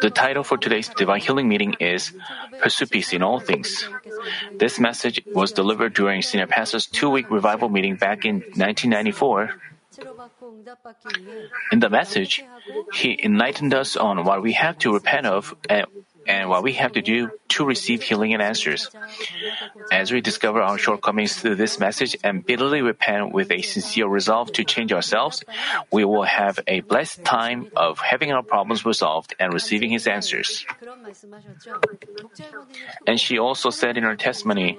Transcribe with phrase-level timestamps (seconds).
[0.00, 2.12] The title for today's Divine Healing Meeting is
[2.60, 3.88] Pursue Peace in All Things.
[4.58, 9.50] This message was delivered during Senior Pastor's two week revival meeting back in 1994.
[11.70, 12.42] In the message,
[12.92, 15.86] he enlightened us on what we have to repent of and
[16.26, 18.90] and what we have to do to receive healing and answers.
[19.90, 24.52] As we discover our shortcomings through this message and bitterly repent with a sincere resolve
[24.52, 25.44] to change ourselves,
[25.90, 30.64] we will have a blessed time of having our problems resolved and receiving His answers.
[33.06, 34.78] And she also said in her testimony,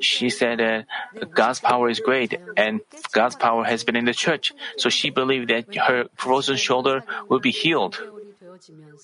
[0.00, 0.86] she said that
[1.34, 2.80] God's power is great and
[3.12, 7.40] God's power has been in the church, so she believed that her frozen shoulder will
[7.40, 8.00] be healed.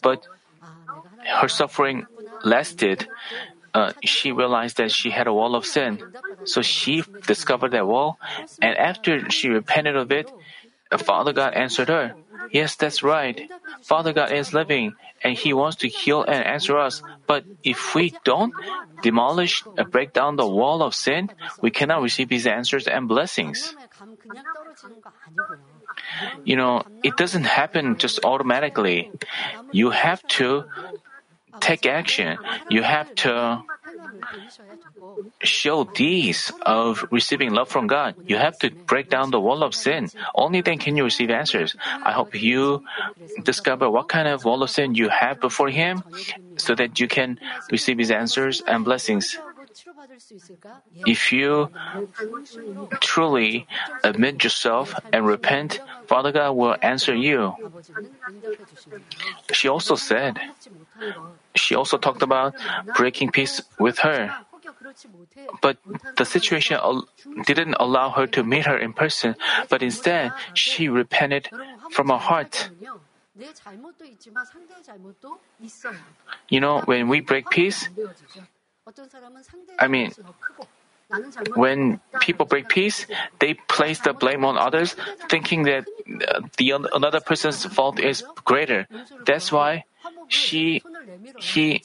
[0.02, 0.27] But
[1.27, 2.06] her suffering
[2.45, 3.09] lasted,
[3.74, 6.01] uh, she realized that she had a wall of sin.
[6.45, 8.19] So she discovered that wall,
[8.61, 10.30] and after she repented of it,
[10.98, 12.14] Father God answered her,
[12.51, 13.48] Yes, that's right.
[13.83, 17.03] Father God is living, and He wants to heal and answer us.
[17.27, 18.53] But if we don't
[19.03, 23.75] demolish, break down the wall of sin, we cannot receive His answers and blessings.
[26.44, 29.11] You know, it doesn't happen just automatically.
[29.70, 30.64] You have to
[31.61, 32.39] take action.
[32.69, 33.62] You have to
[35.43, 38.15] show deeds of receiving love from God.
[38.27, 40.09] You have to break down the wall of sin.
[40.34, 41.75] Only then can you receive answers.
[42.05, 42.84] I hope you
[43.43, 46.03] discover what kind of wall of sin you have before Him
[46.56, 47.39] so that you can
[47.71, 49.39] receive His answers and blessings.
[51.06, 51.71] If you
[53.01, 53.67] truly
[54.05, 57.55] admit yourself and repent, Father God will answer you.
[59.53, 60.39] She also said,
[61.55, 62.55] she also talked about
[62.97, 64.34] breaking peace with her.
[65.61, 65.79] But
[66.17, 66.79] the situation
[67.47, 69.37] didn't allow her to meet her in person,
[69.69, 71.48] but instead she repented
[71.91, 72.71] from her heart.
[76.48, 77.89] You know, when we break peace,
[79.78, 80.12] I mean,
[81.55, 83.06] when people break peace,
[83.39, 84.94] they place the blame on others,
[85.28, 85.87] thinking that
[86.28, 88.87] uh, the another person's fault is greater.
[89.27, 89.84] That's why
[90.28, 90.83] she,
[91.41, 91.83] he,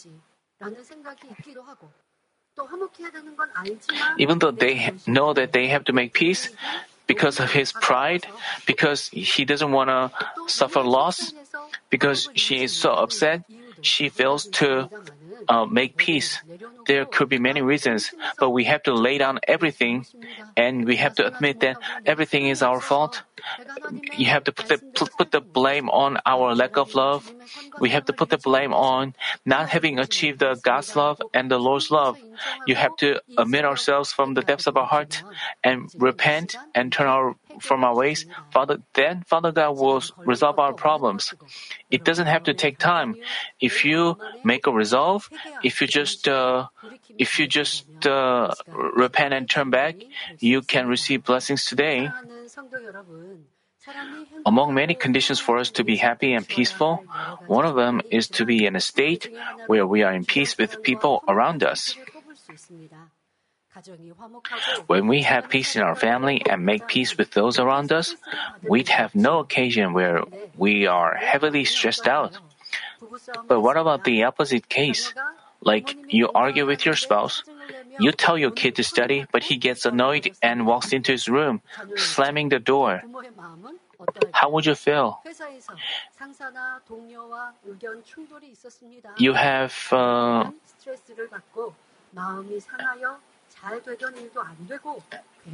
[4.18, 6.50] even though they know that they have to make peace,
[7.08, 8.26] because of his pride,
[8.66, 10.12] because he doesn't want to
[10.48, 11.34] suffer loss,
[11.90, 13.44] because she is so upset,
[13.86, 14.90] she fails to
[15.48, 16.40] uh, make peace.
[16.88, 20.06] There could be many reasons, but we have to lay down everything
[20.56, 23.24] and we have to admit that everything is our fault.
[24.18, 27.32] You have to put the, put the blame on our lack of love.
[27.80, 29.14] We have to put the blame on
[29.46, 32.18] not having achieved the God's love and the Lord's love.
[32.66, 35.24] You have to admit ourselves from the depths of our heart
[35.64, 38.26] and repent and turn our from our ways.
[38.52, 41.34] Father, then Father God will resolve our problems.
[41.90, 43.18] It doesn't have to take time.
[43.60, 45.30] If you make a resolve,
[45.64, 46.68] if you just uh,
[47.18, 50.06] if you just uh, repent and turn back,
[50.40, 52.12] you can receive blessings today.
[54.46, 57.06] Among many conditions for us to be happy and peaceful,
[57.48, 59.30] one of them is to be in a state
[59.68, 61.96] where we are in peace with people around us.
[64.88, 68.16] When we have peace in our family and make peace with those around us,
[68.64, 70.24] we'd have no occasion where
[70.56, 72.38] we are heavily stressed out.
[73.48, 75.14] But what about the opposite case?
[75.62, 77.44] Like you argue with your spouse,
[78.00, 81.62] you tell your kid to study, but he gets annoyed and walks into his room,
[81.96, 83.04] slamming the door.
[84.32, 85.22] How would you feel?
[89.18, 90.52] You have uh,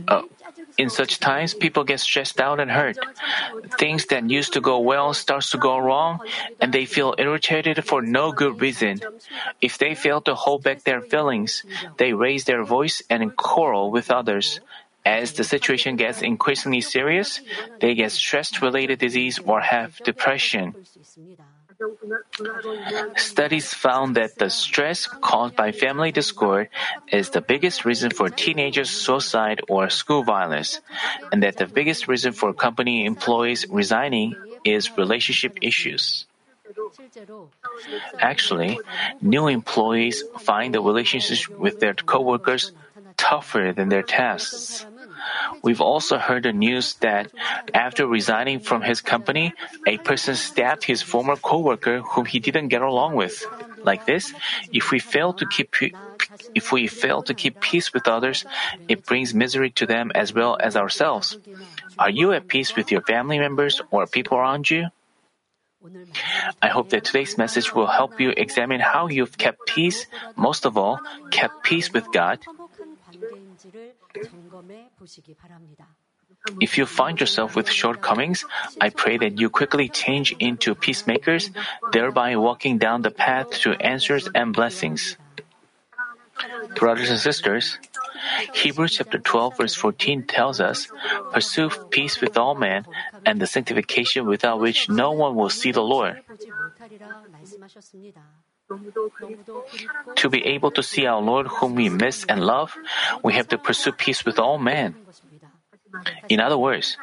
[0.07, 0.21] uh,
[0.77, 2.97] in such times, people get stressed out and hurt.
[3.77, 6.19] Things that used to go well starts to go wrong,
[6.59, 9.01] and they feel irritated for no good reason.
[9.61, 11.63] If they fail to hold back their feelings,
[11.97, 14.59] they raise their voice and quarrel with others.
[15.03, 17.41] As the situation gets increasingly serious,
[17.79, 20.75] they get stress-related disease or have depression.
[23.17, 26.69] Studies found that the stress caused by family discord
[27.11, 30.79] is the biggest reason for teenagers' suicide or school violence,
[31.31, 36.25] and that the biggest reason for company employees resigning is relationship issues.
[38.19, 38.79] Actually,
[39.21, 42.71] new employees find the relationships with their coworkers
[43.17, 44.85] tougher than their tasks.
[45.61, 47.31] We've also heard the news that
[47.73, 49.53] after resigning from his company,
[49.85, 53.45] a person stabbed his former coworker whom he didn't get along with.
[53.83, 54.33] Like this,
[54.71, 55.75] if we fail to keep
[56.55, 58.45] if we fail to keep peace with others,
[58.87, 61.37] it brings misery to them as well as ourselves.
[61.97, 64.87] Are you at peace with your family members or people around you?
[66.61, 70.77] I hope that today's message will help you examine how you've kept peace, most of
[70.77, 71.01] all,
[71.31, 72.37] kept peace with God.
[76.59, 78.45] If you find yourself with shortcomings,
[78.79, 81.51] I pray that you quickly change into peacemakers,
[81.91, 85.17] thereby walking down the path to answers and blessings.
[86.75, 87.77] Brothers and sisters,
[88.53, 90.87] Hebrews chapter 12 verse 14 tells us,
[91.31, 92.85] Pursue peace with all men
[93.25, 96.21] and the sanctification without which no one will see the Lord.
[100.15, 102.75] To be able to see our Lord whom we miss and love,
[103.23, 104.95] we have to pursue peace with all men.
[106.29, 106.97] In other words,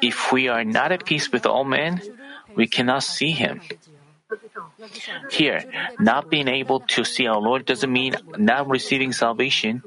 [0.00, 2.00] if we are not at peace with all men,
[2.54, 3.60] we cannot see Him.
[5.30, 5.64] Here,
[5.98, 9.82] not being able to see our Lord doesn't mean not receiving salvation.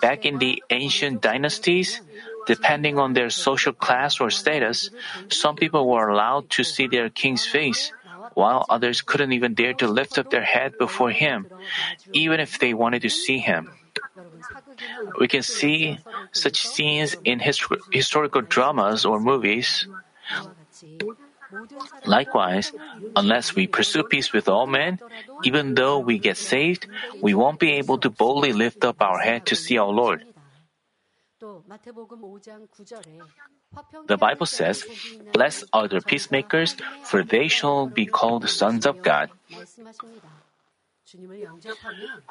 [0.00, 2.00] Back in the ancient dynasties,
[2.46, 4.90] depending on their social class or status,
[5.28, 7.92] some people were allowed to see their king's face,
[8.34, 11.46] while others couldn't even dare to lift up their head before him,
[12.12, 13.70] even if they wanted to see him.
[15.18, 15.98] We can see
[16.32, 19.86] such scenes in historical dramas or movies.
[22.04, 22.72] Likewise,
[23.14, 24.98] unless we pursue peace with all men,
[25.44, 26.86] even though we get saved,
[27.22, 30.24] we won't be able to boldly lift up our head to see our Lord.
[34.06, 34.84] The Bible says,
[35.32, 39.30] Blessed are the peacemakers, for they shall be called sons of God.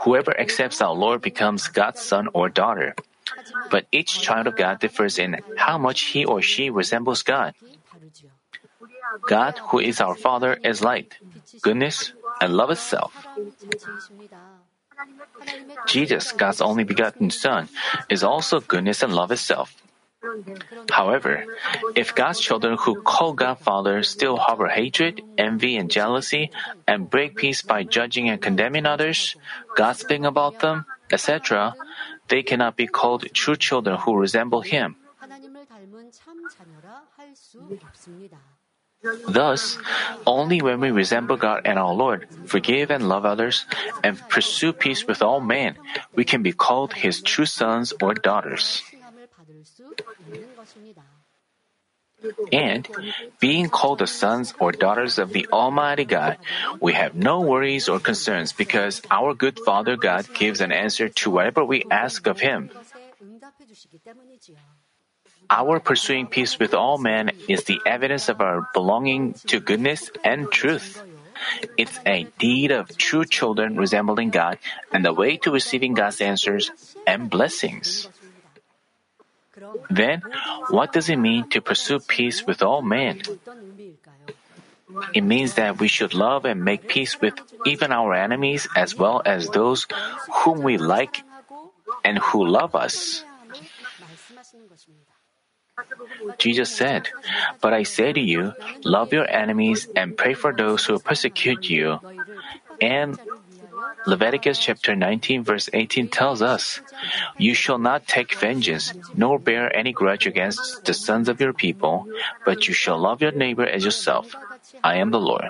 [0.03, 2.95] Whoever accepts our Lord becomes God's son or daughter.
[3.69, 7.53] But each child of God differs in how much he or she resembles God.
[9.25, 11.17] God, who is our Father, is light,
[11.61, 13.27] goodness, and love itself.
[15.87, 17.69] Jesus, God's only begotten Son,
[18.09, 19.75] is also goodness and love itself.
[20.89, 21.45] However,
[21.95, 26.51] if God's children who call God Father still harbor hatred, envy, and jealousy,
[26.87, 29.35] and break peace by judging and condemning others,
[29.75, 31.75] gossiping about them, etc.,
[32.27, 34.95] they cannot be called true children who resemble Him.
[39.27, 39.77] Thus,
[40.25, 43.65] only when we resemble God and our Lord, forgive and love others,
[44.03, 45.75] and pursue peace with all men,
[46.15, 48.81] we can be called His true sons or daughters.
[52.51, 52.87] And
[53.39, 56.37] being called the sons or daughters of the Almighty God,
[56.79, 61.29] we have no worries or concerns because our good Father God gives an answer to
[61.29, 62.69] whatever we ask of Him.
[65.49, 70.49] Our pursuing peace with all men is the evidence of our belonging to goodness and
[70.51, 71.01] truth.
[71.77, 74.57] It's a deed of true children resembling God
[74.91, 76.71] and the way to receiving God's answers
[77.05, 78.07] and blessings.
[79.89, 80.23] Then,
[80.69, 83.21] what does it mean to pursue peace with all men?
[85.13, 87.33] It means that we should love and make peace with
[87.65, 89.87] even our enemies as well as those
[90.43, 91.23] whom we like
[92.03, 93.23] and who love us.
[96.37, 97.09] Jesus said,
[97.61, 98.53] But I say to you,
[98.83, 101.99] love your enemies and pray for those who persecute you.
[102.81, 103.19] And
[104.05, 106.81] Leviticus chapter 19 verse 18 tells us,
[107.37, 112.07] You shall not take vengeance, nor bear any grudge against the sons of your people,
[112.45, 114.35] but you shall love your neighbor as yourself.
[114.83, 115.49] I am the Lord.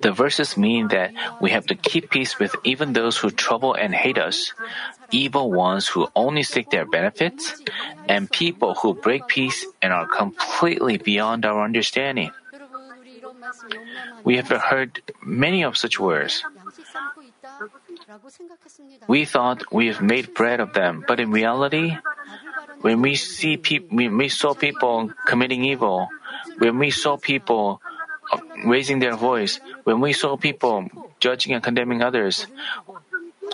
[0.00, 1.10] The verses mean that
[1.40, 4.52] we have to keep peace with even those who trouble and hate us,
[5.10, 7.60] evil ones who only seek their benefits,
[8.08, 12.30] and people who break peace and are completely beyond our understanding.
[14.24, 16.44] We have heard many of such words.
[19.08, 21.96] We thought we have made bread of them, but in reality,
[22.80, 26.08] when we see people, when we saw people committing evil,
[26.58, 27.80] when we saw people
[28.64, 30.88] raising their voice, when we saw people
[31.20, 32.46] judging and condemning others,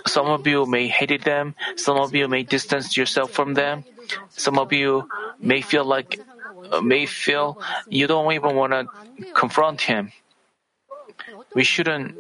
[0.07, 3.85] some of you may hate them, some of you may distance yourself from them,
[4.31, 5.09] some of you
[5.41, 6.28] may feel like uh,
[6.83, 8.87] may feel you don't even want to
[9.35, 10.13] confront him.
[11.55, 12.17] We shouldn't,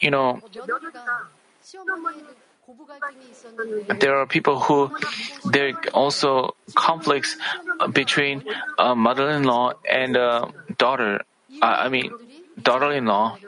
[0.00, 0.40] you know,
[4.00, 4.90] there are people who
[5.50, 7.36] there are also conflicts
[7.80, 8.44] uh, between
[8.78, 11.20] a mother-in-law and a daughter.
[11.60, 12.12] Uh, I mean,
[12.60, 13.38] daughter-in-law.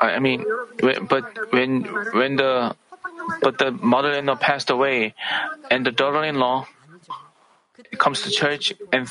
[0.00, 0.44] I mean,
[1.08, 2.76] but when when the
[3.40, 5.14] but the mother-in-law passed away,
[5.70, 6.66] and the daughter-in-law
[7.98, 9.08] comes to church and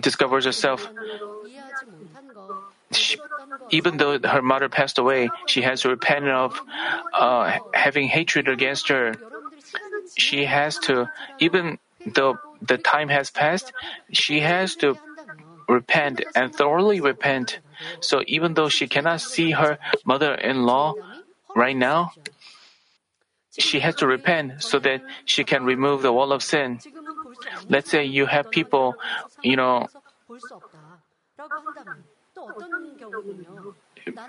[0.00, 0.88] discovers herself.
[2.92, 3.18] She,
[3.70, 6.60] even though her mother passed away, she has repented of
[7.14, 9.14] uh, having hatred against her.
[10.16, 13.72] she has to, even though the time has passed,
[14.12, 14.98] she has to
[15.70, 17.60] repent and thoroughly repent.
[18.00, 20.94] So even though she cannot see her mother-in-law
[21.54, 22.12] right now,
[23.58, 26.78] she has to repent so that she can remove the wall of sin.
[27.68, 28.94] Let's say you have people,
[29.42, 29.86] you know,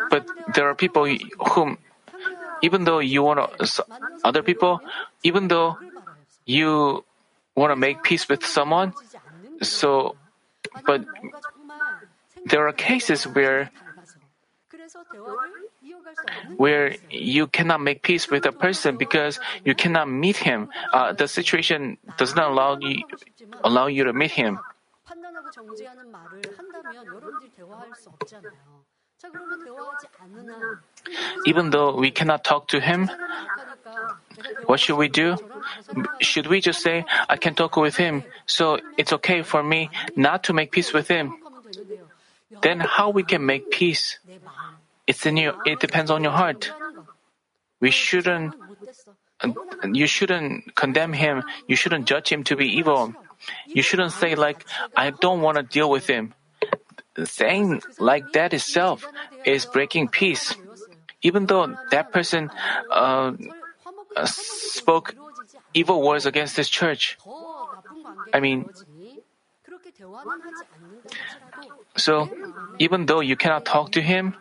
[0.09, 1.05] but there are people
[1.53, 1.77] whom,
[2.61, 3.85] even though you want to,
[4.23, 4.81] other people,
[5.23, 5.77] even though
[6.45, 7.03] you
[7.55, 8.93] want to make peace with someone,
[9.61, 10.15] so,
[10.85, 11.05] but
[12.45, 13.71] there are cases where
[16.57, 20.69] where you cannot make peace with a person because you cannot meet him.
[20.93, 23.03] Uh, the situation does not allow you
[23.63, 24.59] allow you to meet him.
[31.45, 33.09] Even though we cannot talk to him,
[34.65, 35.37] what should we do?
[36.19, 40.43] Should we just say, I can talk with him, so it's okay for me not
[40.45, 41.33] to make peace with him?
[42.61, 44.19] Then how we can make peace?
[45.07, 46.71] It's in you, it depends on your heart.
[47.79, 48.53] We shouldn't,
[49.91, 53.13] you shouldn't condemn him, you shouldn't judge him to be evil.
[53.65, 56.33] You shouldn't say like, I don't want to deal with him.
[57.17, 59.05] Saying like that itself
[59.45, 60.55] is breaking peace.
[61.21, 62.49] Even though that person
[62.89, 63.33] uh,
[64.25, 65.15] spoke
[65.73, 67.17] evil words against this church.
[68.33, 68.69] I mean,
[71.97, 72.29] so
[72.79, 74.35] even though you cannot talk to him,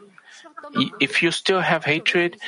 [1.00, 2.38] if you still have hatred,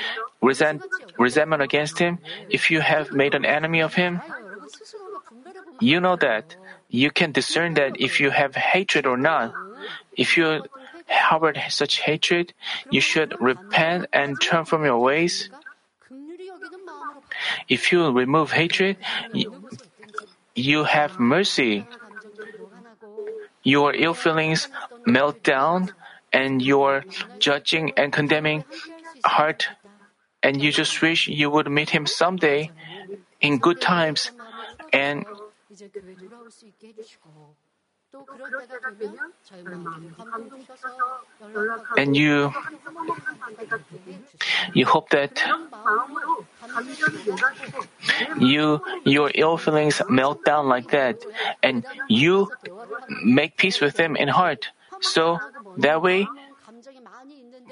[0.41, 0.83] resent,
[1.19, 4.21] resentment against him, if you have made an enemy of him,
[5.81, 6.57] you know that
[6.89, 9.53] you can discern that if you have hatred or not.
[10.17, 10.65] If you
[11.09, 12.55] harbor such hatred,
[12.91, 15.51] you should repent and turn from your ways.
[17.69, 18.97] If you remove hatred,
[20.55, 21.87] you have mercy.
[23.63, 24.69] Your ill feelings
[25.07, 25.93] melt down
[26.33, 27.05] and your
[27.39, 28.65] judging and condemning
[29.25, 29.69] heart,
[30.43, 32.71] and you just wish you would meet him someday
[33.41, 34.31] in good times,
[34.93, 35.25] and
[41.97, 42.53] and you
[44.75, 45.43] you hope that
[48.39, 51.17] you your ill feelings melt down like that
[51.63, 52.49] and you
[53.25, 54.69] make peace with them in heart
[55.03, 55.39] so
[55.79, 56.27] that way,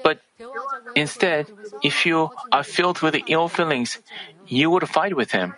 [0.03, 0.19] but
[0.95, 1.47] instead,
[1.81, 3.99] if you are filled with ill feelings,
[4.47, 5.55] you would fight with him.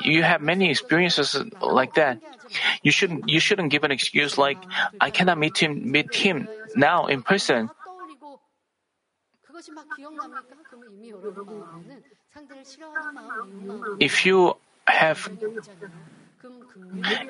[0.00, 2.18] You have many experiences like that.
[2.82, 4.58] You shouldn't you shouldn't give an excuse like
[5.00, 7.68] I cannot meet him meet him now in person.
[14.00, 14.56] If you
[14.86, 15.28] have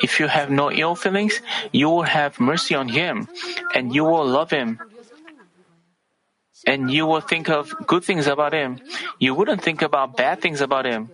[0.01, 1.41] if you have no ill feelings,
[1.73, 3.29] you will have mercy on him,
[3.75, 4.79] and you will love him.
[6.67, 8.79] And you will think of good things about him.
[9.19, 11.11] You wouldn't think about bad things about him.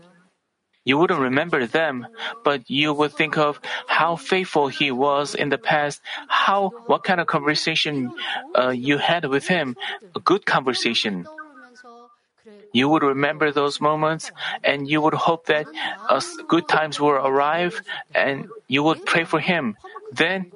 [0.88, 2.06] You wouldn't remember them,
[2.42, 7.20] but you would think of how faithful he was in the past, how, what kind
[7.20, 8.10] of conversation
[8.56, 9.76] uh, you had with him,
[10.16, 11.28] a good conversation.
[12.72, 14.32] You would remember those moments
[14.64, 15.66] and you would hope that
[16.08, 17.82] uh, good times will arrive
[18.14, 19.76] and you would pray for him.
[20.10, 20.50] Then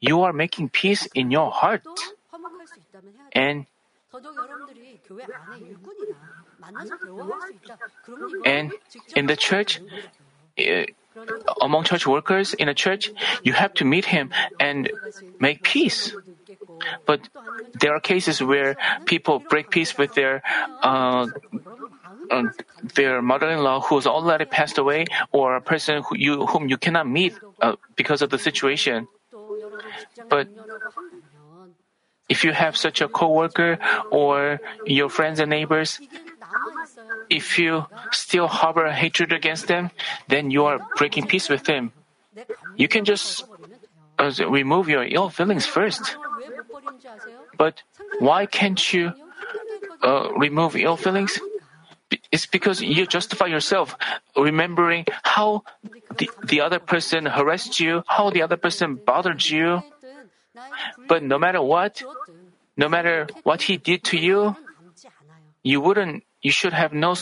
[0.00, 1.88] you are making peace in your heart.
[3.32, 3.64] And
[8.44, 8.72] and
[9.14, 9.80] in the church,
[10.58, 10.84] uh,
[11.60, 13.10] among church workers in a church,
[13.42, 14.90] you have to meet him and
[15.40, 16.14] make peace.
[17.06, 17.28] But
[17.80, 20.42] there are cases where people break peace with their
[20.82, 21.26] uh,
[22.30, 22.44] uh,
[22.94, 27.34] their mother-in-law who's already passed away, or a person who you, whom you cannot meet
[27.62, 29.08] uh, because of the situation.
[30.28, 30.48] But
[32.28, 33.78] if you have such a coworker
[34.10, 36.00] or your friends and neighbors,
[37.30, 39.90] if you still harbor hatred against them,
[40.28, 41.92] then you are breaking peace with them.
[42.76, 43.44] You can just
[44.18, 46.16] uh, remove your ill feelings first.
[47.56, 47.82] But
[48.18, 49.12] why can't you
[50.02, 51.38] uh, remove ill feelings?
[52.32, 53.96] It's because you justify yourself,
[54.36, 55.64] remembering how
[56.16, 59.82] the, the other person harassed you, how the other person bothered you.
[61.06, 62.02] But no matter what,
[62.76, 64.56] no matter what he did to you,
[65.62, 67.14] you wouldn't, you should have no.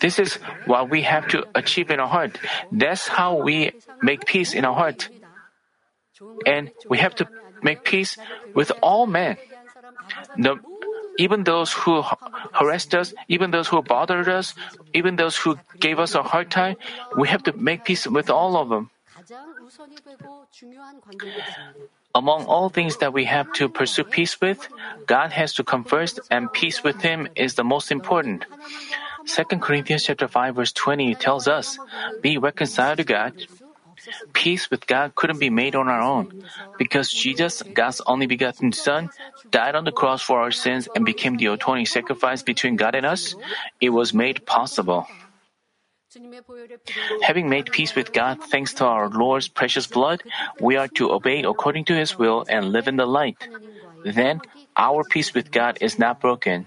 [0.00, 0.34] This is
[0.66, 2.38] what we have to achieve in our heart.
[2.72, 5.08] That's how we make peace in our heart.
[6.46, 7.28] And we have to
[7.62, 8.16] make peace
[8.54, 9.36] with all men.
[10.36, 10.58] No,
[11.18, 12.02] even those who
[12.52, 14.54] harassed us, even those who bothered us,
[14.94, 16.76] even those who gave us a hard time,
[17.16, 18.90] we have to make peace with all of them.
[22.14, 24.68] Among all things that we have to pursue peace with,
[25.06, 28.46] God has to come first and peace with him is the most important.
[29.26, 31.78] 2 Corinthians chapter 5 verse 20 tells us,
[32.20, 33.32] be reconciled to God.
[34.32, 36.32] Peace with God couldn't be made on our own
[36.78, 39.10] because Jesus, God's only begotten Son,
[39.50, 43.06] died on the cross for our sins and became the atoning sacrifice between God and
[43.06, 43.36] us.
[43.80, 45.06] It was made possible.
[47.22, 50.22] Having made peace with God thanks to our Lord's precious blood,
[50.58, 53.38] we are to obey according to His will and live in the light.
[54.04, 54.40] Then,
[54.76, 56.66] our peace with God is not broken.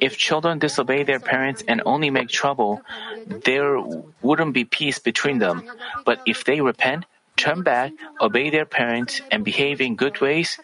[0.00, 2.80] If children disobey their parents and only make trouble,
[3.26, 3.78] there
[4.22, 5.64] wouldn't be peace between them.
[6.04, 7.04] But if they repent,
[7.36, 10.58] turn back, obey their parents, and behave in good ways,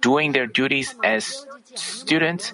[0.00, 2.52] doing their duties as students,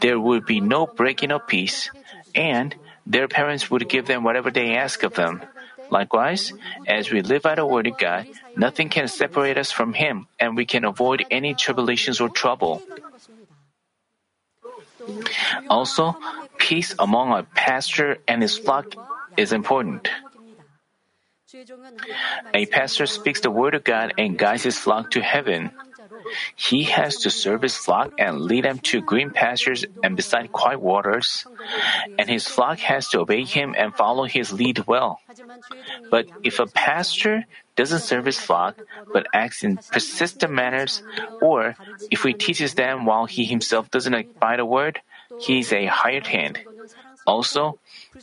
[0.00, 1.90] there would be no breaking of peace.
[2.34, 2.74] And
[3.06, 5.42] their parents would give them whatever they ask of them.
[5.90, 6.52] Likewise,
[6.86, 10.56] as we live out the Word of God, nothing can separate us from Him, and
[10.56, 12.82] we can avoid any tribulations or trouble.
[15.68, 16.16] Also,
[16.58, 18.94] peace among a pastor and his flock
[19.36, 20.08] is important.
[22.54, 25.70] A pastor speaks the word of God and guides his flock to heaven.
[26.56, 30.80] He has to serve his flock and lead them to green pastures and beside quiet
[30.80, 31.46] waters.
[32.18, 35.20] And his flock has to obey him and follow his lead well.
[36.10, 37.44] But if a pastor
[37.76, 38.76] doesn't serve his flock,
[39.12, 41.02] but acts in persistent manners,
[41.40, 41.76] or
[42.10, 45.00] if he teaches them while he himself doesn't abide the word,
[45.40, 46.60] he is a hired hand.
[47.26, 47.78] Also,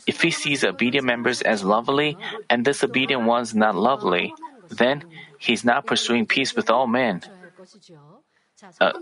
[0.06, 2.16] if he sees obedient members as lovely
[2.48, 4.34] and disobedient ones not lovely,
[4.68, 5.02] then
[5.38, 7.22] he is not pursuing peace with all men.
[8.80, 8.92] Uh,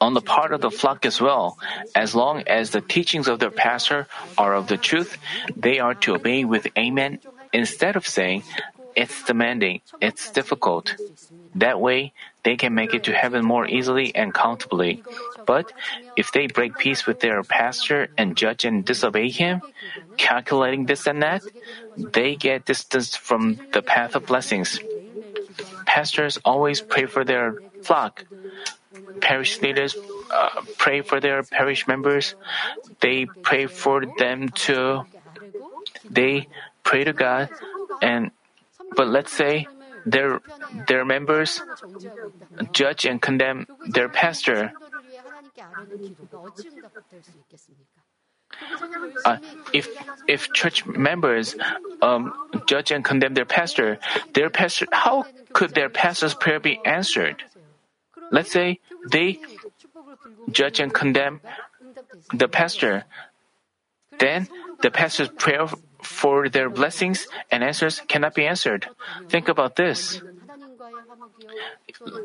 [0.00, 1.58] on the part of the flock as well,
[1.94, 4.06] as long as the teachings of their pastor
[4.38, 5.18] are of the truth,
[5.54, 7.18] they are to obey with amen
[7.52, 8.42] instead of saying,
[8.94, 10.96] it's demanding, it's difficult.
[11.56, 12.12] That way,
[12.44, 15.02] they can make it to heaven more easily and comfortably.
[15.44, 15.72] But
[16.16, 19.60] if they break peace with their pastor and judge and disobey him,
[20.16, 21.42] calculating this and that,
[21.96, 24.80] they get distanced from the path of blessings.
[25.96, 28.28] Pastors always pray for their flock.
[29.24, 29.96] Parish leaders
[30.28, 32.36] uh, pray for their parish members.
[33.00, 35.08] They pray for them to.
[36.04, 36.48] They
[36.84, 37.48] pray to God
[38.02, 38.30] and
[38.94, 39.66] but let's say
[40.04, 40.40] their,
[40.86, 41.62] their members
[42.72, 44.72] judge and condemn their pastor.
[49.24, 49.38] Uh,
[49.72, 49.88] if
[50.28, 51.56] if church members
[52.02, 52.32] um,
[52.66, 53.98] judge and condemn their pastor,
[54.34, 57.42] their pastor, how could their pastor's prayer be answered?
[58.30, 59.38] Let's say they
[60.50, 61.40] judge and condemn
[62.32, 63.04] the pastor,
[64.18, 64.48] then
[64.82, 65.66] the pastor's prayer
[66.02, 68.86] for their blessings and answers cannot be answered.
[69.28, 70.20] Think about this.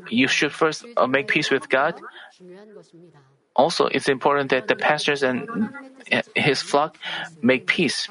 [0.10, 2.00] You should first uh, make peace with God.
[3.56, 5.48] Also, it's important that the pastors and
[6.36, 6.98] his flock
[7.42, 8.08] make peace.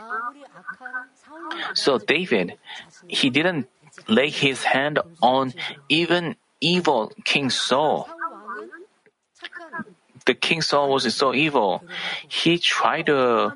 [1.75, 2.59] So David,
[3.09, 3.67] he didn't
[4.09, 5.55] lay his hand on
[5.89, 8.09] even evil King Saul.
[10.27, 11.83] The King Saul was so evil.
[12.29, 13.55] He tried to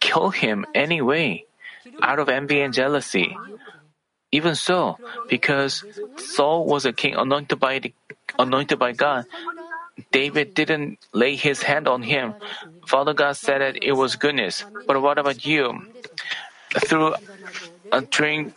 [0.00, 1.44] kill him anyway,
[2.00, 3.36] out of envy and jealousy.
[4.30, 5.84] Even so, because
[6.16, 7.94] Saul was a king anointed by the,
[8.38, 9.26] anointed by God,
[10.10, 12.34] David didn't lay his hand on him.
[12.86, 14.64] Father God said that it was goodness.
[14.86, 15.86] But what about you?
[16.86, 17.14] Through
[17.92, 18.54] a drink,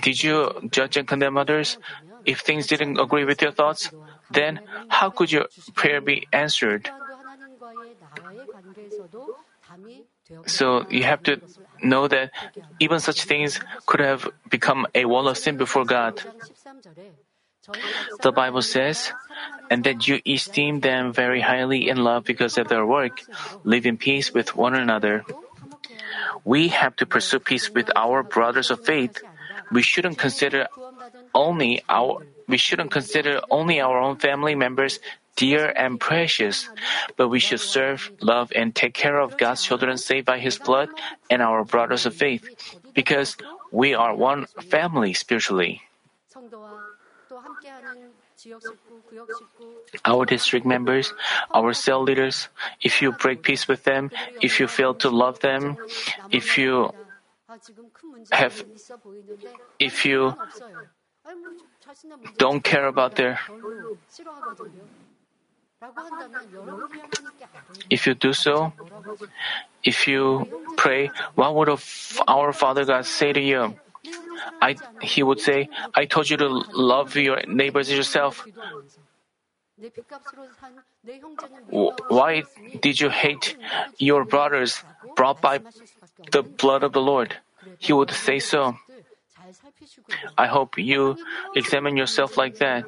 [0.00, 1.76] did you judge and condemn others?
[2.24, 3.90] If things didn't agree with your thoughts,
[4.30, 6.90] then how could your prayer be answered?
[10.46, 11.40] So you have to
[11.82, 12.30] know that
[12.80, 16.22] even such things could have become a wall of sin before God.
[18.22, 19.12] The Bible says,
[19.70, 23.22] and that you esteem them very highly in love because of their work,
[23.64, 25.24] live in peace with one another.
[26.44, 29.20] We have to pursue peace with our brothers of faith.
[29.70, 30.68] We shouldn't consider
[31.34, 35.00] only our we shouldn't consider only our own family members
[35.36, 36.68] dear and precious,
[37.16, 40.88] but we should serve, love, and take care of God's children saved by His blood
[41.30, 42.48] and our brothers of faith,
[42.94, 43.36] because
[43.70, 45.82] we are one family spiritually.
[50.04, 51.12] Our district members,
[51.52, 52.48] our cell leaders,
[52.80, 54.10] if you break peace with them,
[54.40, 55.76] if you fail to love them,
[56.30, 56.90] if you
[58.30, 58.64] have,
[59.78, 60.34] if you
[62.36, 63.40] don't care about their.
[67.90, 68.72] If you do so,
[69.84, 71.68] if you pray, what would
[72.26, 73.74] our Father God say to you?
[74.60, 78.46] I, he would say, I told you to love your neighbors as yourself.
[82.08, 82.42] Why
[82.80, 83.56] did you hate
[83.98, 84.82] your brothers
[85.14, 85.60] brought by
[86.32, 87.36] the blood of the Lord?
[87.78, 88.76] He would say so.
[90.36, 91.16] I hope you
[91.54, 92.84] examine yourself like that.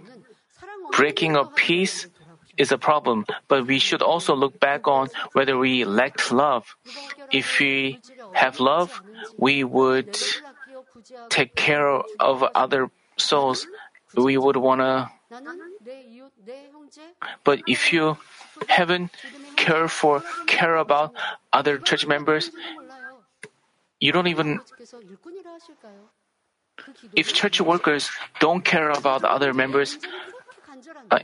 [0.93, 2.09] Breaking of peace
[2.57, 6.77] is a problem, but we should also look back on whether we lacked love.
[7.33, 8.01] If we
[8.33, 9.01] have love,
[9.39, 10.19] we would
[11.29, 13.67] take care of other souls.
[14.17, 15.11] We would want to.
[17.45, 18.19] But if you
[18.69, 19.11] haven't
[19.57, 21.15] care for care about
[21.53, 22.51] other church members,
[24.01, 24.61] you don't even
[27.15, 29.99] if church workers don't care about other members,
[31.11, 31.21] uh,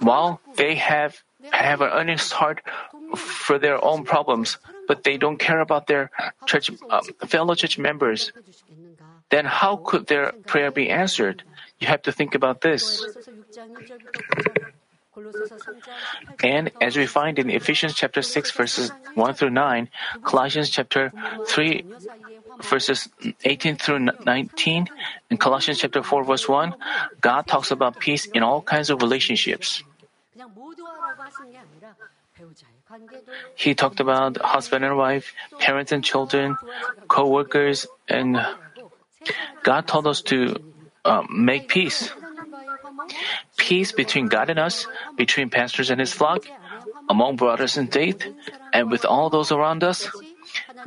[0.00, 2.62] while they have have an earnest heart
[3.16, 6.10] for their own problems, but they don't care about their
[6.46, 8.32] church uh, fellow church members,
[9.32, 11.42] then how could their prayer be answered?
[11.80, 13.00] You have to think about this.
[16.44, 19.88] And as we find in Ephesians chapter 6 verses 1 through 9,
[20.22, 21.12] Colossians chapter
[21.46, 21.84] 3
[22.60, 23.08] verses
[23.44, 24.88] 18 through 19,
[25.30, 26.74] and Colossians chapter 4 verse 1,
[27.20, 29.82] God talks about peace in all kinds of relationships.
[33.54, 36.56] He talked about husband and wife, parents and children,
[37.08, 38.36] co-workers, and
[39.62, 40.56] God told us to
[41.04, 42.10] uh, make peace.
[43.56, 46.46] Peace between God and us, between pastors and his flock,
[47.08, 48.24] among brothers in faith,
[48.72, 50.08] and with all those around us.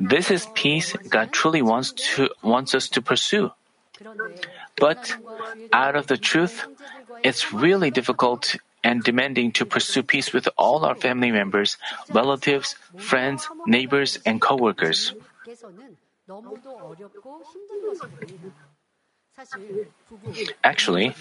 [0.00, 3.50] This is peace God truly wants to wants us to pursue.
[4.76, 5.16] But
[5.72, 6.66] out of the truth,
[7.24, 11.76] it's really difficult and demanding to pursue peace with all our family members,
[12.12, 15.14] relatives, friends, neighbors, and co-workers.
[20.64, 21.14] Actually,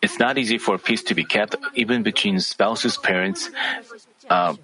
[0.00, 3.50] it's not easy for peace to be kept even between spouses, parents,
[4.30, 4.54] uh,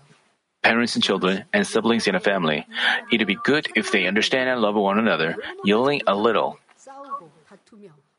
[0.63, 2.67] parents and children, and siblings in a family.
[3.13, 6.59] It'd be good if they understand and love one another, yielding a little.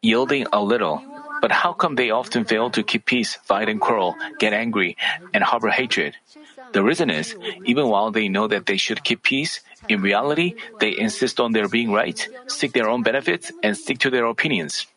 [0.01, 1.01] Yielding a little.
[1.41, 4.97] But how come they often fail to keep peace, fight and quarrel, get angry,
[5.33, 6.17] and harbor hatred?
[6.73, 10.97] The reason is, even while they know that they should keep peace, in reality, they
[10.97, 14.87] insist on their being right, seek their own benefits, and stick to their opinions.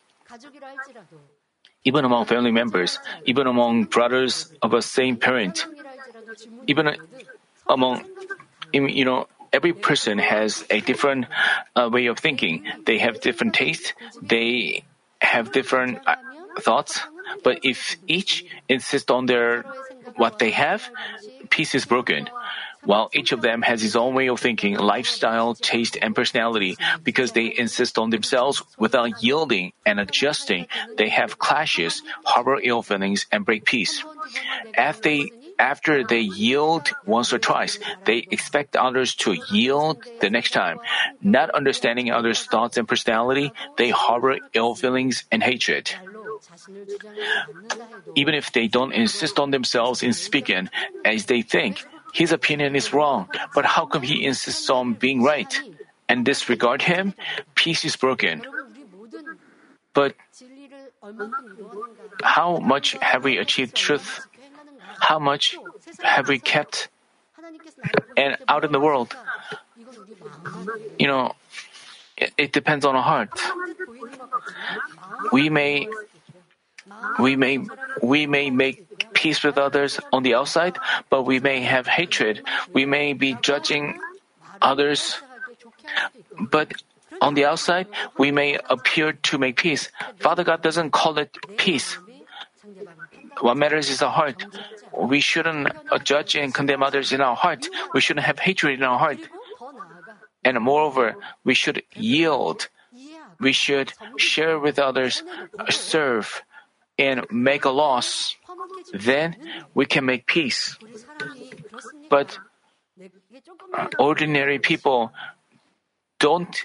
[1.83, 5.65] Even among family members, even among brothers of a same parent,
[6.67, 6.97] even
[7.69, 8.03] among,
[8.73, 11.27] you know, every person has a different
[11.75, 12.65] uh, way of thinking.
[12.85, 13.93] They have different tastes.
[14.21, 14.83] They
[15.21, 16.15] have different uh,
[16.59, 16.99] thoughts.
[17.43, 19.63] But if each insists on their
[20.15, 20.89] what they have,
[21.49, 22.29] peace is broken.
[22.83, 27.33] While each of them has his own way of thinking, lifestyle, taste, and personality, because
[27.33, 33.45] they insist on themselves without yielding and adjusting, they have clashes, harbor ill feelings, and
[33.45, 34.03] break peace.
[34.77, 40.51] After they, after they yield once or twice, they expect others to yield the next
[40.51, 40.79] time.
[41.21, 45.91] Not understanding others' thoughts and personality, they harbor ill feelings and hatred.
[48.15, 50.69] Even if they don't insist on themselves in speaking
[51.05, 55.61] as they think, his opinion is wrong, but how come he insists on being right?
[56.09, 57.13] And disregard him?
[57.55, 58.41] Peace is broken.
[59.93, 60.15] But
[62.23, 64.25] how much have we achieved truth?
[64.99, 65.57] How much
[66.01, 66.89] have we kept?
[68.15, 69.15] And out in the world,
[70.97, 71.35] you know,
[72.17, 73.39] it, it depends on our heart.
[75.31, 75.87] We may
[77.19, 77.59] we may,
[78.01, 80.77] we may make peace with others on the outside,
[81.09, 82.43] but we may have hatred.
[82.73, 83.99] We may be judging
[84.61, 85.17] others,
[86.39, 86.73] but
[87.21, 89.89] on the outside, we may appear to make peace.
[90.19, 91.97] Father God doesn't call it peace.
[93.41, 94.45] What matters is our heart.
[94.93, 95.69] We shouldn't
[96.03, 97.67] judge and condemn others in our heart.
[97.93, 99.19] We shouldn't have hatred in our heart.
[100.43, 102.69] And moreover, we should yield.
[103.39, 105.23] We should share with others,
[105.69, 106.41] serve,
[106.97, 108.35] and make a loss,
[108.93, 109.35] then
[109.73, 110.77] we can make peace.
[112.09, 112.39] But
[113.99, 115.11] ordinary people
[116.19, 116.55] don't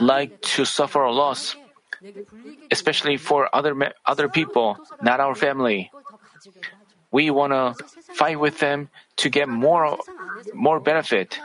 [0.00, 1.54] like to suffer a loss,
[2.70, 5.90] especially for other other people, not our family.
[7.10, 7.74] We want to
[8.14, 8.90] fight with them
[9.22, 9.98] to get more
[10.52, 11.38] more benefit.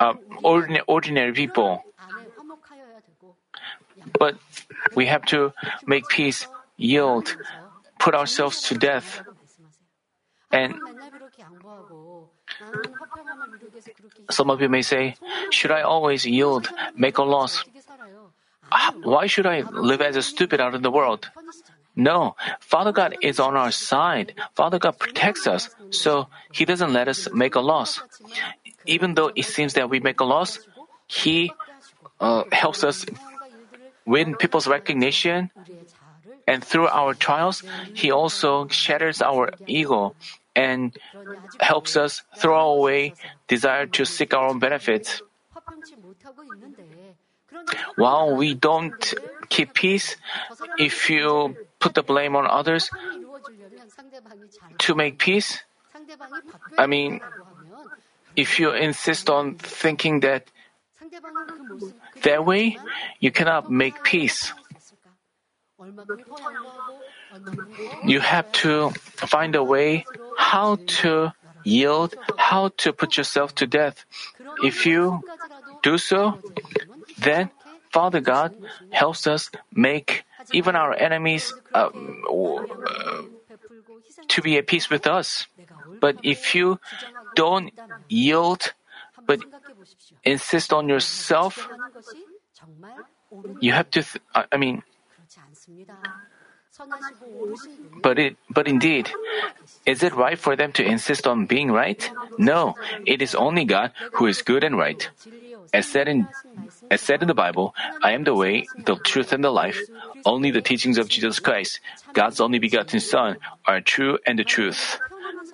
[0.00, 1.84] Uh, ordinary, ordinary people
[4.18, 4.36] But
[4.94, 5.52] we have to
[5.86, 7.36] make peace, yield,
[7.98, 9.22] put ourselves to death.
[10.50, 10.74] And
[14.30, 15.16] some of you may say,
[15.50, 17.64] Should I always yield, make a loss?
[19.02, 21.30] Why should I live as a stupid out in the world?
[21.96, 24.34] No, Father God is on our side.
[24.54, 28.02] Father God protects us, so He doesn't let us make a loss.
[28.86, 30.58] Even though it seems that we make a loss,
[31.06, 31.52] He
[32.18, 33.06] uh, helps us
[34.04, 35.50] win people's recognition,
[36.46, 37.62] and through our trials,
[37.94, 40.14] He also shatters our ego
[40.54, 40.96] and
[41.60, 43.14] helps us throw away
[43.48, 45.22] desire to seek our own benefits.
[47.96, 49.14] While we don't
[49.48, 50.16] keep peace,
[50.78, 52.90] if you put the blame on others
[54.78, 55.62] to make peace,
[56.76, 57.20] I mean,
[58.36, 60.50] if you insist on thinking that
[62.22, 62.78] that way,
[63.20, 64.52] you cannot make peace.
[68.04, 71.32] You have to find a way how to
[71.64, 74.04] yield, how to put yourself to death.
[74.62, 75.24] If you
[75.82, 76.38] do so,
[77.18, 77.50] then
[77.90, 78.52] Father God
[78.90, 83.22] helps us make even our enemies uh, uh,
[84.28, 85.46] to be at peace with us.
[86.00, 86.78] But if you
[87.34, 87.72] don't
[88.08, 88.72] yield,
[89.26, 89.40] but
[90.24, 91.68] insist on yourself,
[93.60, 94.82] you have to, th- I mean,
[98.02, 99.10] but it, but indeed,
[99.86, 102.10] is it right for them to insist on being right?
[102.38, 105.08] No, it is only God who is good and right.
[105.72, 106.28] As said in,
[106.90, 109.80] as said in the Bible, I am the way, the truth, and the life.
[110.24, 111.80] Only the teachings of Jesus Christ,
[112.12, 114.98] God's only begotten Son, are true and the truth.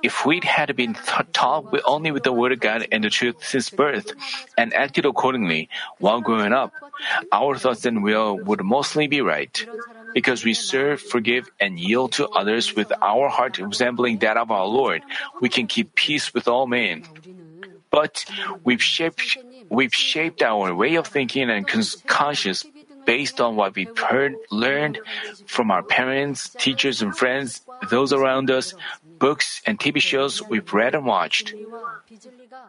[0.02, 0.94] If we had been
[1.32, 4.12] taught only with the Word of God and the truth since birth,
[4.56, 5.68] and acted accordingly
[5.98, 6.72] while growing up,
[7.32, 9.66] our thoughts and will would mostly be right.
[10.14, 14.66] Because we serve, forgive, and yield to others with our heart resembling that of our
[14.66, 15.02] Lord,
[15.40, 17.04] we can keep peace with all men.
[17.90, 18.24] But
[18.64, 21.66] we've shaped, we've shaped our way of thinking and
[22.06, 22.64] conscience
[23.04, 24.98] based on what we've heard, learned
[25.46, 28.74] from our parents, teachers, and friends, those around us,
[29.18, 31.54] books and TV shows we've read and watched.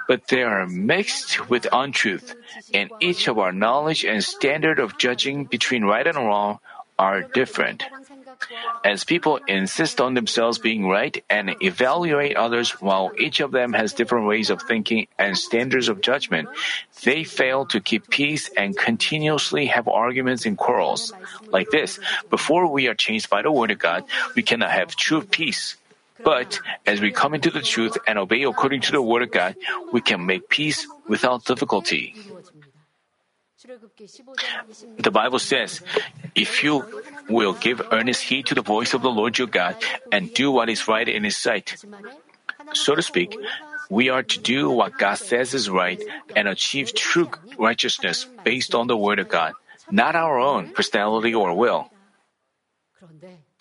[0.08, 2.36] But they are mixed with untruth,
[2.74, 6.60] and each of our knowledge and standard of judging between right and wrong
[7.02, 7.82] are different.
[8.86, 13.98] As people insist on themselves being right and evaluate others while each of them has
[13.98, 16.48] different ways of thinking and standards of judgment,
[17.02, 21.12] they fail to keep peace and continuously have arguments and quarrels.
[21.50, 21.98] Like this,
[22.30, 25.82] before we are changed by the Word of God, we cannot have true peace.
[26.24, 29.56] But as we come into the truth and obey according to the Word of God,
[29.92, 32.14] we can make peace without difficulty.
[34.98, 35.82] The Bible says,
[36.36, 36.84] if you
[37.30, 39.76] will give earnest heed to the voice of the Lord your God
[40.12, 41.76] and do what is right in His sight,
[42.74, 43.38] so to speak,
[43.90, 46.02] we are to do what God says is right
[46.36, 49.54] and achieve true righteousness based on the Word of God,
[49.92, 51.90] not our own personality or will.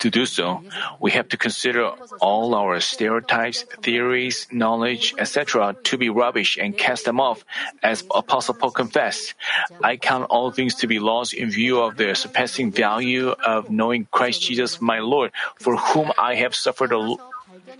[0.01, 0.65] To do so,
[0.99, 5.77] we have to consider all our stereotypes, theories, knowledge, etc.
[5.83, 7.45] to be rubbish and cast them off,
[7.83, 9.35] as Apostle Paul confessed.
[9.83, 14.07] I count all things to be lost in view of the surpassing value of knowing
[14.09, 17.17] Christ Jesus my Lord, for whom I have suffered the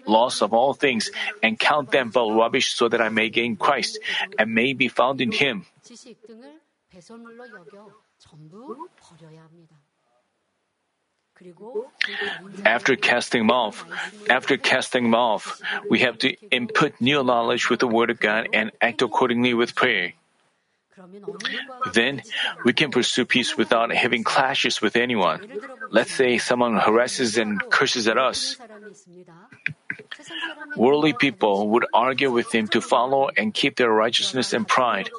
[0.05, 1.09] loss of all things,
[1.41, 3.97] and count them but rubbish so that I may gain Christ
[4.37, 5.65] and may be found in Him.
[12.65, 13.85] After casting them off,
[14.29, 18.49] after casting them off, we have to input new knowledge with the Word of God
[18.53, 20.13] and act accordingly with prayer.
[21.93, 22.21] Then
[22.63, 25.41] we can pursue peace without having clashes with anyone.
[25.89, 28.57] Let's say someone harasses and curses at us.
[30.75, 35.09] Worldly people would argue with him to follow and keep their righteousness and pride.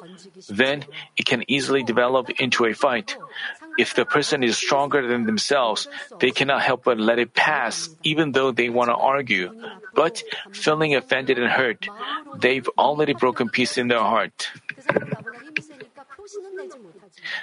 [0.49, 0.85] Then
[1.17, 3.17] it can easily develop into a fight.
[3.77, 5.87] If the person is stronger than themselves,
[6.19, 9.51] they cannot help but let it pass, even though they want to argue.
[9.93, 11.87] But feeling offended and hurt,
[12.37, 14.49] they've already broken peace in their heart.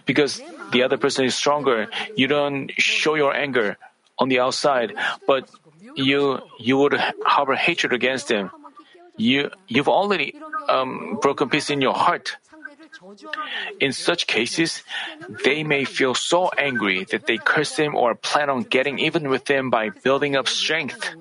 [0.07, 3.77] Because the other person is stronger, you don't show your anger
[4.19, 4.95] on the outside,
[5.27, 5.51] but
[5.95, 8.51] you you would harbor hatred against them.
[9.16, 10.35] You you've already
[10.69, 12.37] um, broken peace in your heart.
[13.81, 14.83] In such cases,
[15.44, 19.49] they may feel so angry that they curse him or plan on getting even with
[19.49, 21.14] him by building up strength.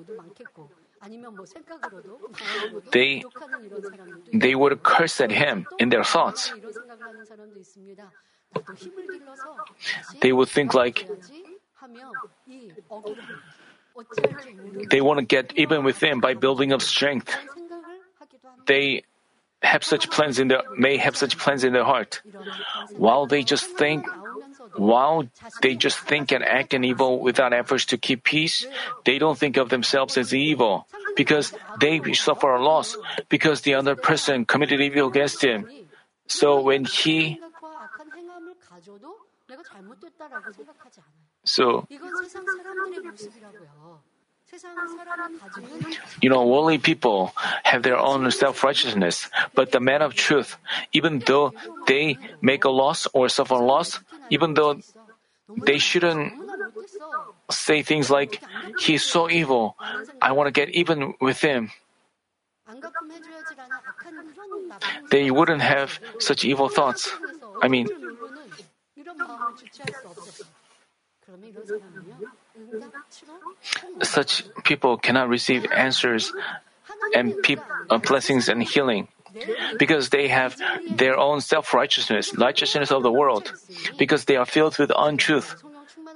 [2.92, 3.24] They,
[4.32, 6.52] they would curse at him in their thoughts.
[10.20, 11.08] They would think like,
[14.90, 17.34] they want to get even with him by building up strength.
[18.66, 19.04] They
[19.62, 22.22] have such plans in the may have such plans in their heart.
[22.96, 24.06] While they just think
[24.76, 25.26] while
[25.62, 28.66] they just think and act in evil without efforts to keep peace,
[29.04, 32.96] they don't think of themselves as evil because they suffer a loss
[33.28, 35.68] because the other person committed evil against him.
[36.26, 37.40] So when he
[41.44, 41.86] so
[46.20, 47.32] you know, worldly people
[47.62, 50.56] have their own self righteousness, but the man of truth,
[50.92, 51.54] even though
[51.86, 54.80] they make a loss or suffer loss, even though
[55.64, 56.32] they shouldn't
[57.50, 58.42] say things like,
[58.78, 59.76] He's so evil,
[60.20, 61.70] I want to get even with him.
[65.10, 67.10] They wouldn't have such evil thoughts.
[67.62, 67.88] I mean,
[74.02, 76.32] such people cannot receive answers
[77.14, 77.56] and pe-
[77.88, 79.08] uh, blessings and healing
[79.78, 80.56] because they have
[80.90, 83.52] their own self righteousness, righteousness of the world,
[83.98, 85.62] because they are filled with untruth.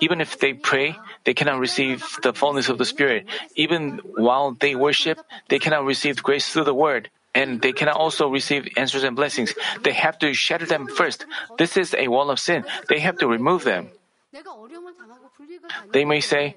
[0.01, 3.27] Even if they pray, they cannot receive the fullness of the Spirit.
[3.55, 7.11] Even while they worship, they cannot receive grace through the Word.
[7.35, 9.55] And they cannot also receive answers and blessings.
[9.83, 11.27] They have to shatter them first.
[11.59, 12.65] This is a wall of sin.
[12.89, 13.91] They have to remove them.
[15.93, 16.57] They may say,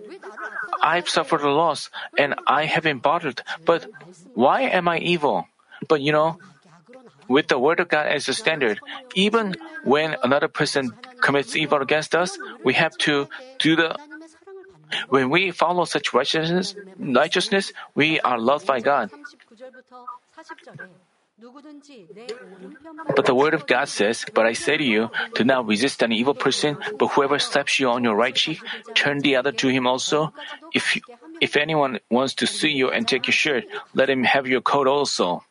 [0.82, 3.86] I've suffered a loss and I have been bothered, but
[4.34, 5.48] why am I evil?
[5.88, 6.38] But you know,
[7.28, 8.80] with the Word of God as a standard,
[9.16, 13.28] even when another person commits evil against us, we have to
[13.60, 13.96] do the
[15.10, 19.12] when we follow such righteousness, righteousness, we are loved by God.
[23.16, 26.12] But the Word of God says, But I say to you, do not resist an
[26.12, 28.60] evil person, but whoever slaps you on your right cheek,
[28.96, 30.34] turn the other to him also.
[30.74, 31.02] If, you,
[31.40, 34.88] if anyone wants to sue you and take your shirt, let him have your coat
[34.88, 35.44] also.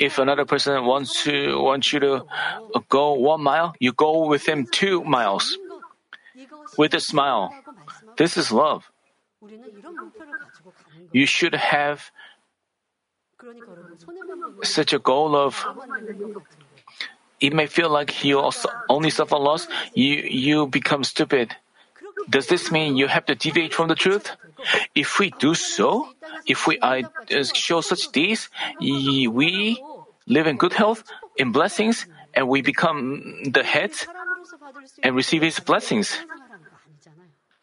[0.00, 2.14] If another person wants to wants you to
[2.74, 5.56] uh, go one mile, you go with him two miles.
[6.76, 7.54] With a smile.
[8.16, 8.90] This is love.
[11.12, 12.10] You should have
[14.62, 15.66] such a goal of
[17.40, 18.50] it may feel like you
[18.88, 21.56] only suffer loss, you, you become stupid.
[22.28, 24.36] Does this mean you have to deviate from the truth?
[24.94, 26.08] If we do so,
[26.46, 27.02] if we uh,
[27.54, 29.82] show such deeds, we
[30.26, 31.02] live in good health,
[31.36, 33.92] in blessings, and we become the head
[35.02, 36.16] and receive His blessings.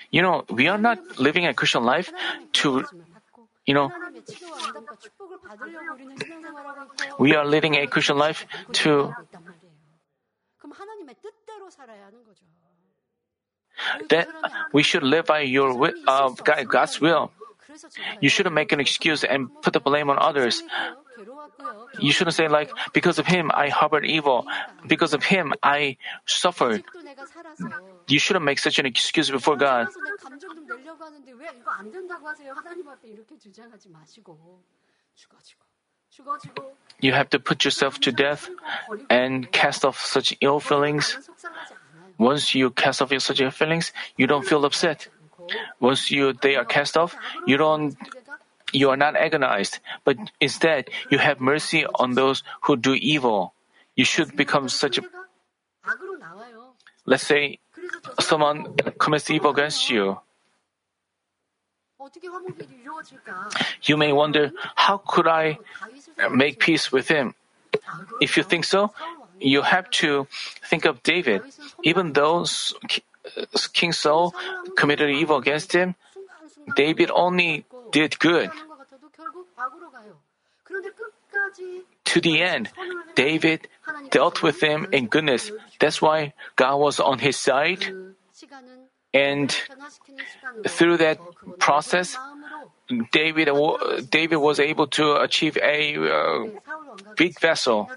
[0.09, 2.11] You know, we are not living a Christian life
[2.63, 2.85] to,
[3.65, 3.91] you know,
[7.19, 8.45] we are living a Christian life
[8.83, 9.13] to
[14.09, 14.27] that
[14.73, 16.29] we should live by your will, uh,
[16.63, 17.31] God's will.
[18.21, 20.63] You shouldn't make an excuse and put the blame on others.
[21.99, 24.45] You shouldn't say like, because of him I harbored evil,
[24.85, 26.83] because of him I suffered.
[28.07, 29.87] You shouldn't make such an excuse before God.
[36.99, 38.49] You have to put yourself to death
[39.09, 41.17] and cast off such ill feelings.
[42.17, 45.07] Once you cast off your such ill feelings, you don't feel upset.
[45.79, 47.95] Once you they are cast off, you don't
[48.73, 53.53] you are not agonized, but instead you have mercy on those who do evil.
[53.95, 55.03] You should become such a
[57.05, 57.59] let's say
[58.19, 60.19] someone commits evil against you.
[63.83, 65.59] You may wonder, how could I
[66.31, 67.35] make peace with him?
[68.21, 68.91] If you think so,
[69.39, 70.27] you have to
[70.69, 71.41] think of David.
[71.83, 72.45] Even though
[73.73, 74.33] King Saul
[74.75, 75.95] committed evil against him,
[76.75, 78.51] David only did good.
[82.05, 82.69] To the end,
[83.15, 83.67] David
[84.11, 85.51] dealt with him in goodness.
[85.79, 87.85] That's why God was on his side.
[89.13, 89.55] And
[90.67, 91.19] through that
[91.59, 92.17] process,
[93.11, 93.49] David,
[94.09, 96.45] David was able to achieve a uh,
[97.17, 97.89] big vessel.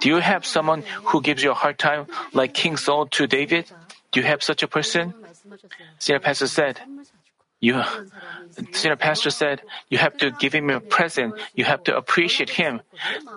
[0.00, 3.70] Do you have someone who gives you a hard time like King Saul to David?
[4.12, 5.12] Do you have such a person?
[5.98, 6.80] Senior pastor said,
[7.60, 7.82] you,
[8.72, 11.34] senior pastor said, you have to give him a present.
[11.54, 12.80] You have to appreciate him.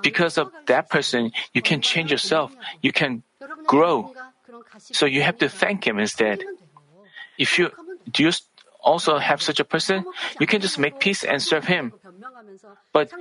[0.01, 2.55] Because of that person, you can change yourself.
[2.81, 3.23] You can
[3.67, 4.13] grow.
[4.91, 6.43] So you have to thank him instead.
[7.37, 7.71] If you
[8.11, 8.31] do you
[8.81, 10.05] also have such a person,
[10.39, 11.93] you can just make peace and serve him.
[12.93, 13.11] But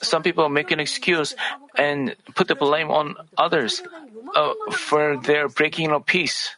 [0.00, 1.34] some people make an excuse
[1.74, 3.82] and put the blame on others
[4.34, 6.54] uh, for their breaking of peace.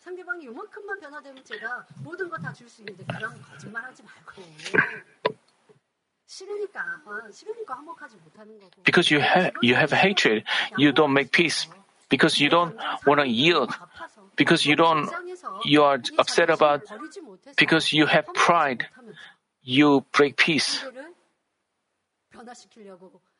[8.84, 10.44] Because you have you have hatred,
[10.76, 11.66] you don't make peace
[12.10, 13.72] because you don't want to yield,
[14.36, 15.08] because you don't,
[15.64, 16.82] you are upset about,
[17.56, 18.86] because you have pride,
[19.62, 20.84] you break peace.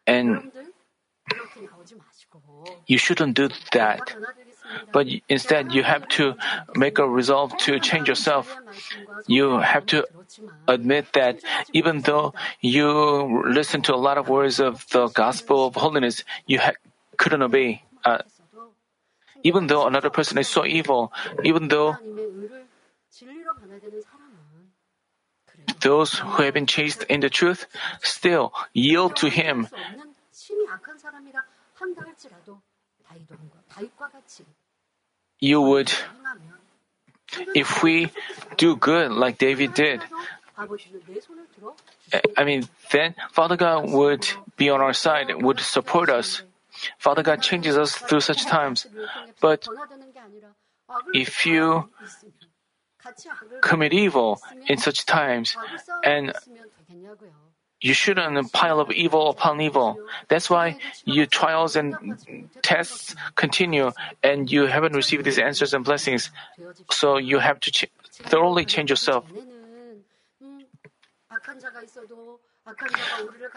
[0.07, 0.51] And
[2.87, 4.17] you shouldn't do that.
[4.93, 6.35] But instead, you have to
[6.75, 8.57] make a resolve to change yourself.
[9.27, 10.07] You have to
[10.69, 11.41] admit that
[11.73, 16.59] even though you listen to a lot of words of the gospel of holiness, you
[16.59, 16.79] ha-
[17.17, 17.83] couldn't obey.
[18.05, 18.19] Uh,
[19.43, 21.13] even though another person is so evil,
[21.45, 21.97] even though
[25.81, 27.67] those who have been chased in the truth
[28.03, 29.69] still yield to him.
[35.41, 35.93] You would,
[37.55, 38.13] if we
[38.57, 40.03] do good like David did,
[42.37, 46.43] I mean, then Father God would be on our side, would support us.
[46.99, 48.87] Father God changes us through such times.
[49.41, 49.67] But
[51.15, 51.89] if you
[53.61, 55.57] commit evil in such times
[56.05, 56.33] and
[57.81, 59.99] you shouldn't pile up evil upon evil.
[60.29, 62.19] That's why your trials and
[62.63, 66.31] tests continue and you haven't received these answers and blessings.
[66.91, 69.25] So you have to ch- thoroughly change yourself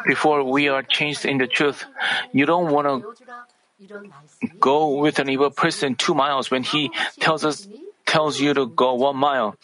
[0.07, 1.85] before we are changed in the truth.
[2.31, 3.15] You don't want to
[4.59, 7.67] go with an evil person two miles when he tells us
[8.05, 9.55] tells you to go one mile.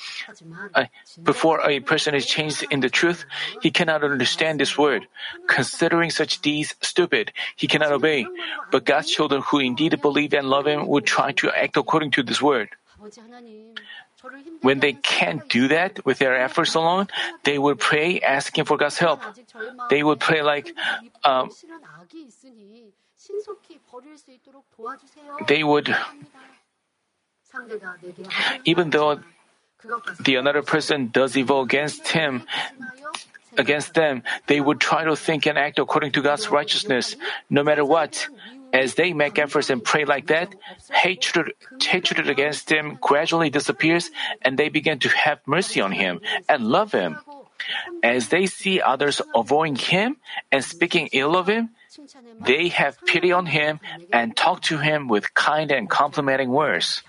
[0.74, 0.86] Uh,
[1.24, 3.26] before a person is changed in the truth,
[3.62, 5.08] he cannot understand this word.
[5.48, 8.26] Considering such deeds stupid, he cannot obey.
[8.72, 12.24] But God's children who indeed believe and love Him would try to act according to
[12.24, 12.70] this word.
[14.62, 17.08] When they can't do that with their efforts alone,
[17.44, 19.22] they would pray asking for God's help.
[19.90, 20.76] They would pray like,
[21.24, 21.52] um,
[25.48, 25.96] they would,
[28.66, 29.20] even though
[30.20, 32.44] the another person does evil against him,
[33.58, 37.16] against them, they would try to think and act according to God's righteousness,
[37.50, 38.28] no matter what.
[38.74, 40.54] As they make efforts and pray like that,
[40.92, 44.12] hatred, hatred against him gradually disappears
[44.42, 47.18] and they begin to have mercy on him and love him.
[48.04, 50.18] As they see others avoiding him
[50.52, 51.70] and speaking ill of him,
[52.42, 53.80] they have pity on him
[54.14, 57.04] and talk to him with kind and complimenting words.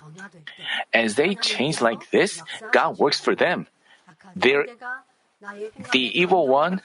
[0.93, 2.43] As they change like this,
[2.73, 3.67] God works for them.
[4.35, 4.67] They're-
[5.93, 6.83] The evil one,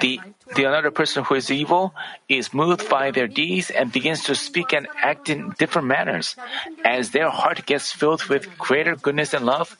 [0.00, 0.20] the,
[0.54, 1.94] the another person who is evil,
[2.28, 6.36] is moved by their deeds and begins to speak and act in different manners.
[6.84, 9.76] As their heart gets filled with greater goodness and love,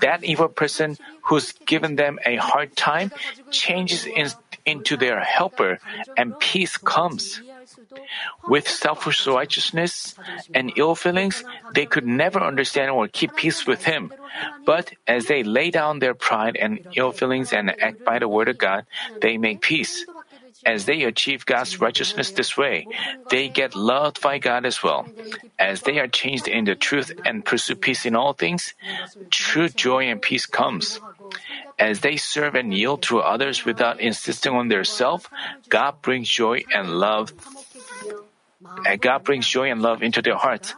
[0.00, 3.10] that evil person who's given them a hard time
[3.50, 4.28] changes in,
[4.66, 5.78] into their helper
[6.16, 7.40] and peace comes.
[8.46, 10.14] With selfish righteousness
[10.54, 14.12] and ill feelings, they could never understand or keep peace with him.
[14.64, 18.48] But as they lay down their pride and ill feelings and act by the word
[18.48, 18.86] of God,
[19.20, 20.06] they make peace.
[20.64, 22.86] As they achieve God's righteousness this way,
[23.30, 25.10] they get loved by God as well.
[25.58, 28.74] As they are changed in the truth and pursue peace in all things,
[29.30, 31.00] true joy and peace comes.
[31.78, 35.28] As they serve and yield to others without insisting on their self,
[35.68, 37.32] God brings joy and love.
[38.86, 40.74] And God brings joy and love into their hearts,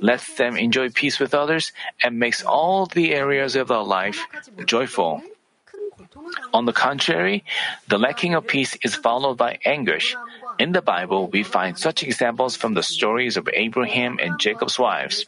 [0.00, 1.72] lets them enjoy peace with others,
[2.02, 4.24] and makes all the areas of their life
[4.64, 5.22] joyful.
[6.52, 7.44] On the contrary,
[7.88, 10.16] the lacking of peace is followed by anguish.
[10.58, 15.24] In the Bible, we find such examples from the stories of Abraham and Jacob's wives.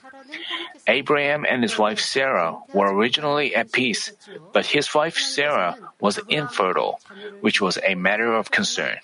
[0.86, 4.12] Abraham and his wife Sarah were originally at peace,
[4.52, 7.00] but his wife Sarah was infertile,
[7.40, 8.98] which was a matter of concern.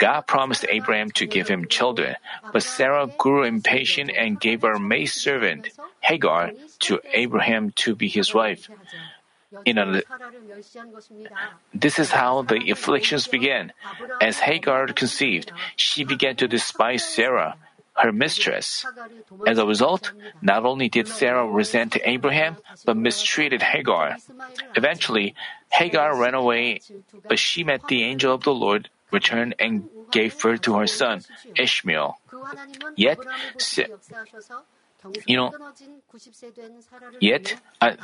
[0.00, 2.16] God promised Abraham to give him children,
[2.52, 5.68] but Sarah grew impatient and gave her maidservant,
[6.00, 6.52] Hagar,
[6.88, 8.70] to Abraham to be his wife.
[9.66, 10.00] In a,
[11.74, 13.72] this is how the afflictions began.
[14.22, 17.56] As Hagar conceived, she began to despise Sarah,
[17.92, 18.86] her mistress.
[19.46, 24.16] As a result, not only did Sarah resent Abraham, but mistreated Hagar.
[24.76, 25.34] Eventually,
[25.68, 26.80] Hagar ran away,
[27.28, 31.22] but she met the angel of the Lord, returned, and gave birth to her son,
[31.56, 32.18] Ishmael.
[32.96, 33.18] Yet,
[35.26, 35.52] you know,
[37.20, 37.96] yet uh,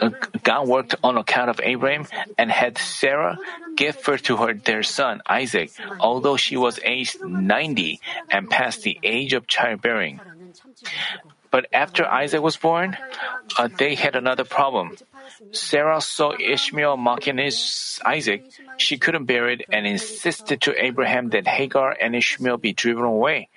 [0.00, 0.10] uh,
[0.42, 3.38] God worked on account of Abraham and had Sarah
[3.76, 5.70] give birth to her their son Isaac,
[6.00, 10.20] although she was aged 90 and past the age of childbearing.
[11.54, 12.98] But after Isaac was born,
[13.56, 14.98] uh, they had another problem.
[15.52, 18.42] Sarah saw Ishmael mocking his Isaac.
[18.76, 23.50] She couldn't bear it and insisted to Abraham that Hagar and Ishmael be driven away.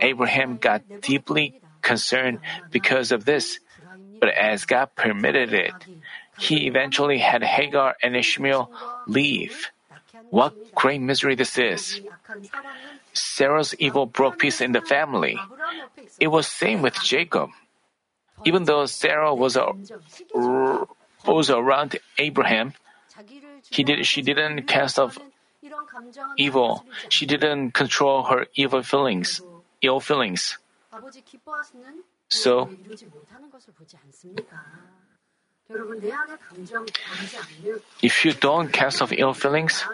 [0.00, 2.40] Abraham got deeply concerned
[2.70, 3.60] because of this,
[4.18, 5.74] but as God permitted it,
[6.38, 8.72] he eventually had Hagar and Ishmael
[9.06, 9.70] leave.
[10.30, 12.00] What great misery this is!
[13.12, 15.38] Sarah's evil broke peace in the family.
[16.18, 17.50] It was same with Jacob.
[18.44, 19.72] Even though Sarah was a,
[21.26, 22.74] was around Abraham,
[23.70, 25.18] he did she didn't cast off
[26.36, 26.84] evil.
[27.08, 29.40] She didn't control her evil feelings,
[29.80, 30.58] ill feelings.
[32.28, 32.70] So
[38.02, 39.84] if you don't cast off ill feelings,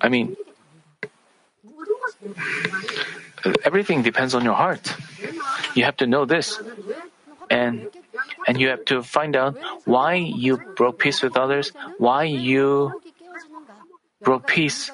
[0.00, 0.36] I mean,
[3.64, 4.94] everything depends on your heart.
[5.74, 6.58] You have to know this.
[7.50, 7.88] And
[8.46, 13.00] and you have to find out why you broke peace with others, why you
[14.20, 14.90] broke peace.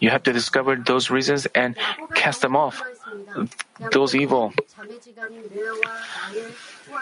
[0.00, 1.76] You have to discover those reasons and
[2.14, 2.82] cast them off.
[3.90, 4.52] Those evil.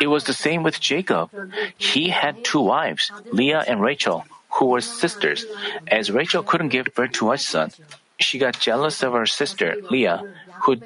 [0.00, 1.30] It was the same with Jacob.
[1.76, 4.24] He had two wives, Leah and Rachel,
[4.56, 5.44] who were sisters.
[5.86, 7.70] As Rachel couldn't give birth to a son,
[8.18, 10.22] she got jealous of her sister, Leah,
[10.64, 10.76] who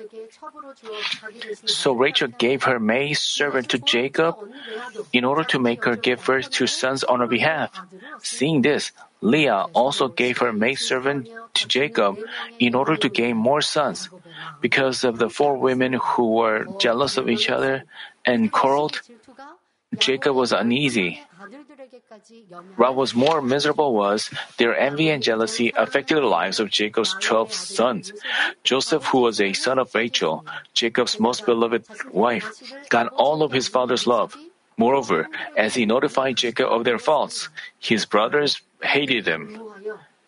[1.65, 4.37] so Rachel gave her maid servant to Jacob
[5.13, 7.71] in order to make her give birth to sons on her behalf.
[8.23, 8.91] Seeing this,
[9.21, 12.19] Leah also gave her maid servant to Jacob
[12.59, 14.09] in order to gain more sons.
[14.61, 17.85] Because of the four women who were jealous of each other
[18.25, 19.01] and quarreled,
[19.99, 21.23] Jacob was uneasy.
[22.77, 27.53] What was more miserable was their envy and jealousy affected the lives of Jacob's twelve
[27.53, 28.13] sons.
[28.63, 32.51] Joseph, who was a son of Rachel, Jacob's most beloved wife,
[32.89, 34.37] got all of his father's love.
[34.77, 39.61] Moreover, as he notified Jacob of their faults, his brothers hated him.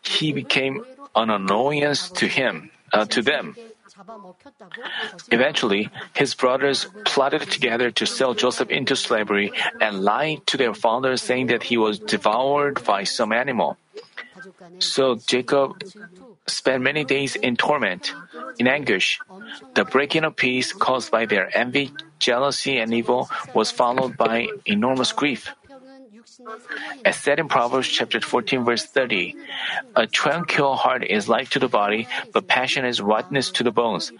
[0.02, 0.84] He became
[1.16, 3.56] an annoyance to him, uh, to them.
[5.30, 11.16] Eventually, his brothers plotted together to sell Joseph into slavery and lied to their father
[11.16, 13.76] saying that he was devoured by some animal.
[14.78, 15.82] So Jacob
[16.46, 18.14] spent many days in torment,
[18.58, 19.20] in anguish.
[19.74, 25.12] The breaking of peace caused by their envy, jealousy, and evil was followed by enormous
[25.12, 25.48] grief.
[27.04, 29.36] As said in Proverbs chapter 14 verse 30,
[29.96, 34.12] a tranquil heart is life to the body, but passion is rottenness to the bones.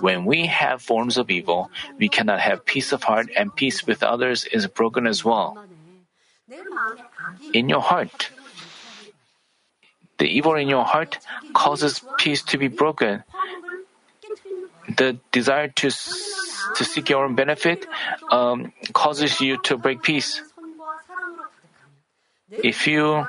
[0.00, 4.02] When we have forms of evil, we cannot have peace of heart and peace with
[4.02, 5.56] others is broken as well.
[7.52, 8.30] In your heart,
[10.18, 11.18] the evil in your heart
[11.54, 13.24] causes peace to be broken.
[14.96, 17.86] The desire to to seek your own benefit
[18.30, 20.42] um, causes you to break peace.
[22.50, 23.26] If you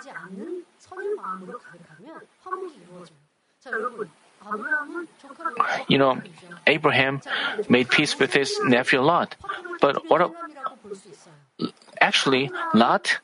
[5.87, 6.21] you know,
[6.65, 7.21] Abraham
[7.69, 9.35] made peace with his nephew Lot,
[9.81, 10.21] but what?
[10.21, 11.67] A,
[11.99, 13.19] actually, Lot,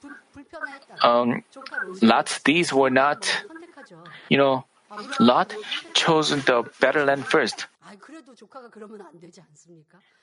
[1.01, 1.43] um,
[2.01, 3.29] Lot's deeds were not,
[4.29, 4.65] you know,
[5.19, 5.55] Lot
[5.93, 7.67] chose the better land first.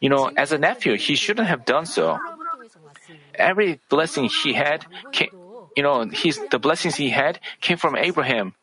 [0.00, 2.18] You know, as a nephew, he shouldn't have done so.
[3.34, 5.30] Every blessing he had came,
[5.76, 8.54] you know, his, the blessings he had came from Abraham.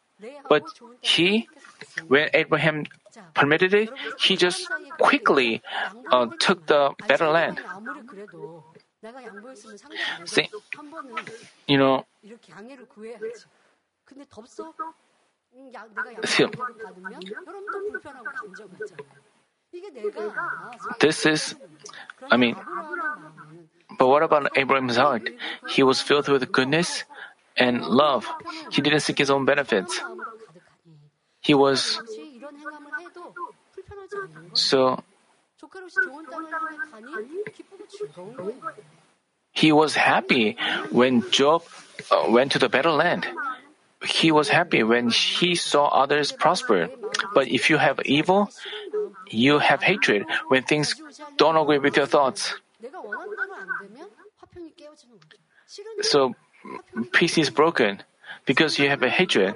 [0.49, 0.63] But
[1.01, 1.47] he,
[2.07, 2.85] when Abraham
[3.33, 3.89] permitted it,
[4.19, 4.67] he just
[4.99, 5.61] quickly
[6.11, 7.59] uh, took the better land.
[10.25, 10.49] See,
[11.67, 12.05] you know,
[16.25, 16.45] see,
[20.99, 21.55] this is,
[22.29, 22.55] I mean,
[23.97, 25.29] but what about Abraham's heart?
[25.69, 27.03] He was filled with goodness
[27.55, 28.27] and love.
[28.71, 29.99] He didn't seek his own benefits.
[31.41, 31.99] He was
[34.53, 35.03] so
[39.51, 40.57] he was happy
[40.91, 41.63] when Job
[42.11, 43.25] uh, went to the better land.
[44.05, 46.89] He was happy when he saw others prosper.
[47.33, 48.49] But if you have evil,
[49.29, 50.95] you have hatred when things
[51.37, 52.55] don't agree with your thoughts.
[56.01, 56.35] So
[57.11, 58.01] peace is broken
[58.45, 59.55] because you have a hatred.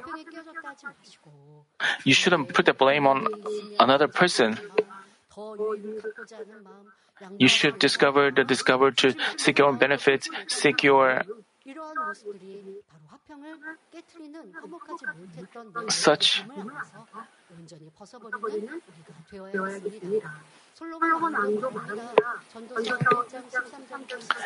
[2.04, 3.28] You shouldn't put the blame on
[3.80, 4.60] another person.
[7.38, 11.24] You should discover the discover to seek your own benefits, seek your
[15.90, 16.44] such
[20.81, 20.81] 벗어버리는 우리가 되어야 했습니다.
[20.81, 22.41] 솔로몬 왕도 말합니다.
[22.53, 24.37] 전도서 1장 13장 14절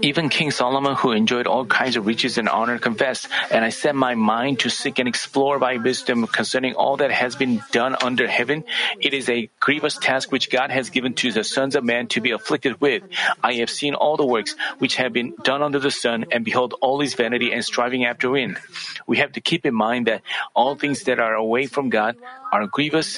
[0.00, 3.96] Even King Solomon, who enjoyed all kinds of riches and honor, confessed, And I set
[3.96, 8.28] my mind to seek and explore by wisdom concerning all that has been done under
[8.28, 8.64] heaven.
[9.00, 12.20] It is a grievous task which God has given to the sons of man to
[12.20, 13.02] be afflicted with.
[13.42, 16.74] I have seen all the works which have been done under the sun, and behold,
[16.80, 18.58] all is vanity and striving after wind.
[19.06, 20.22] We have to keep in mind that
[20.54, 22.16] all things that are away from God
[22.52, 23.11] are grievous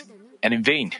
[0.45, 0.91] and in vain.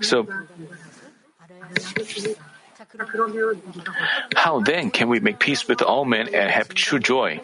[0.00, 0.26] So,
[4.34, 7.40] how then can we make peace with all men and have true joy?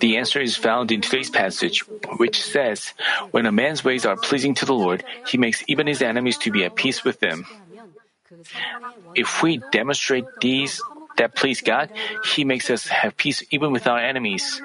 [0.00, 1.80] The answer is found in today's passage,
[2.18, 2.94] which says,
[3.30, 6.50] When a man's ways are pleasing to the Lord, he makes even his enemies to
[6.50, 7.46] be at peace with them.
[9.14, 10.80] If we demonstrate these
[11.16, 11.90] that please God,
[12.24, 14.62] he makes us have peace even with our enemies.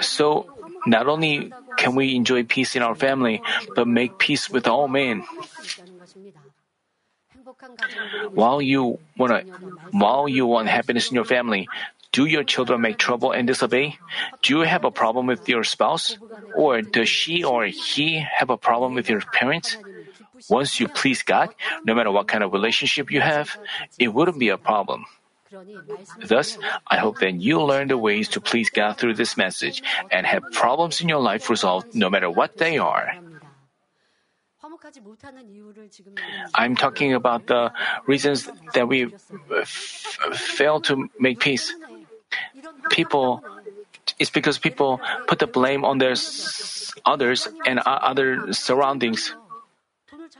[0.00, 0.46] So,
[0.86, 3.42] not only can we enjoy peace in our family,
[3.74, 5.24] but make peace with all men.
[8.32, 9.48] While you want
[9.92, 11.68] while you want happiness in your family,
[12.12, 13.98] do your children make trouble and disobey?
[14.42, 16.18] Do you have a problem with your spouse?
[16.54, 19.76] Or does she or he have a problem with your parents?
[20.48, 21.54] Once you please God,
[21.84, 23.56] no matter what kind of relationship you have,
[23.98, 25.06] it wouldn't be a problem.
[26.24, 30.26] Thus, I hope that you learn the ways to please God through this message and
[30.26, 33.14] have problems in your life resolved no matter what they are.
[36.54, 37.72] I'm talking about the
[38.06, 39.12] reasons that we
[39.60, 39.66] f-
[40.34, 41.74] fail to make peace.
[42.90, 43.42] People,
[44.18, 49.34] it's because people put the blame on their s- others and o- other surroundings.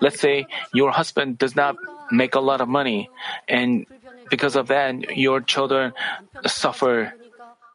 [0.01, 1.77] Let's say your husband does not
[2.11, 3.11] make a lot of money,
[3.49, 3.87] and
[4.29, 5.93] because of that, your children
[6.47, 7.13] suffer,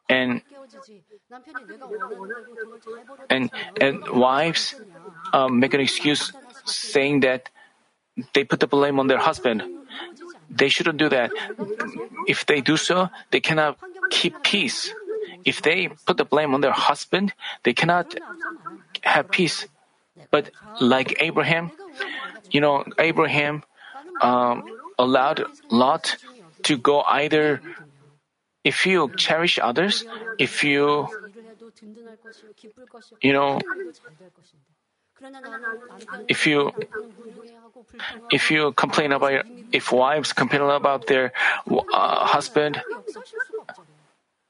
[0.08, 0.42] and
[3.30, 3.50] and
[3.80, 4.74] and wives
[5.32, 6.32] um, make an excuse
[6.64, 7.50] saying that
[8.34, 9.62] they put the blame on their husband.
[10.50, 11.30] They shouldn't do that.
[12.26, 13.78] If they do so, they cannot
[14.10, 14.92] keep peace.
[15.44, 17.32] If they put the blame on their husband,
[17.64, 18.14] they cannot
[19.02, 19.66] have peace.
[20.30, 20.50] But
[20.80, 21.72] like Abraham,
[22.50, 23.62] you know, Abraham
[24.20, 24.64] um,
[24.98, 26.16] allowed Lot
[26.64, 27.60] to go either.
[28.62, 30.04] If you cherish others,
[30.38, 31.08] if you
[33.20, 33.58] you know,
[36.28, 36.72] if you
[38.30, 41.32] if you complain about your, if wives complain about their
[41.70, 42.80] uh, husband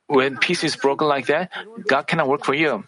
[0.06, 1.50] when peace is broken like that
[1.86, 2.84] god cannot work for you.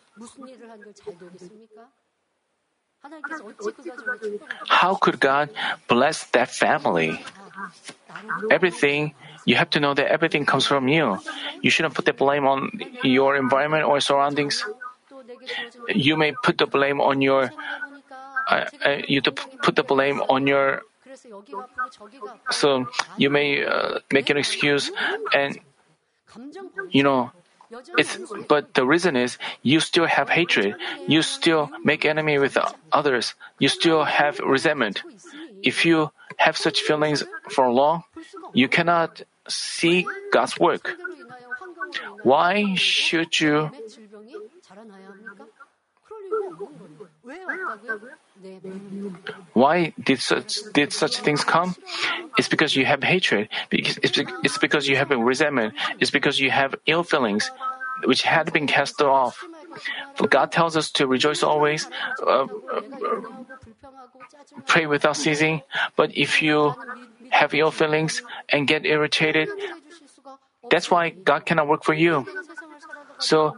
[4.68, 5.50] How could god
[5.88, 7.24] bless that family?
[8.50, 9.14] Everything
[9.44, 11.20] you have to know that everything comes from you.
[11.60, 12.70] You shouldn't put the blame on
[13.02, 14.64] your environment or surroundings
[15.88, 17.50] you may put the blame on your
[18.48, 20.82] uh, uh, you to put the blame on your
[22.50, 24.90] so you may uh, make an excuse
[25.32, 25.58] and
[26.90, 27.30] you know
[27.98, 28.18] it's
[28.48, 30.76] but the reason is you still have hatred.
[31.08, 32.56] You still make enemy with
[32.92, 33.34] others.
[33.58, 35.02] You still have resentment.
[35.62, 38.04] If you have such feelings for long
[38.52, 40.96] you cannot see god's work.
[42.22, 43.70] Why should you
[49.52, 51.76] why did such did such things come?
[52.36, 53.48] It's because you have hatred.
[53.70, 55.74] It's because you have resentment.
[56.00, 57.50] It's because you have ill feelings,
[58.04, 59.42] which had been cast off.
[60.28, 61.88] God tells us to rejoice always,
[62.26, 62.46] uh,
[64.66, 65.62] pray without ceasing.
[65.96, 66.74] But if you
[67.30, 69.48] have ill feelings and get irritated,
[70.70, 72.26] that's why God cannot work for you.
[73.18, 73.56] So,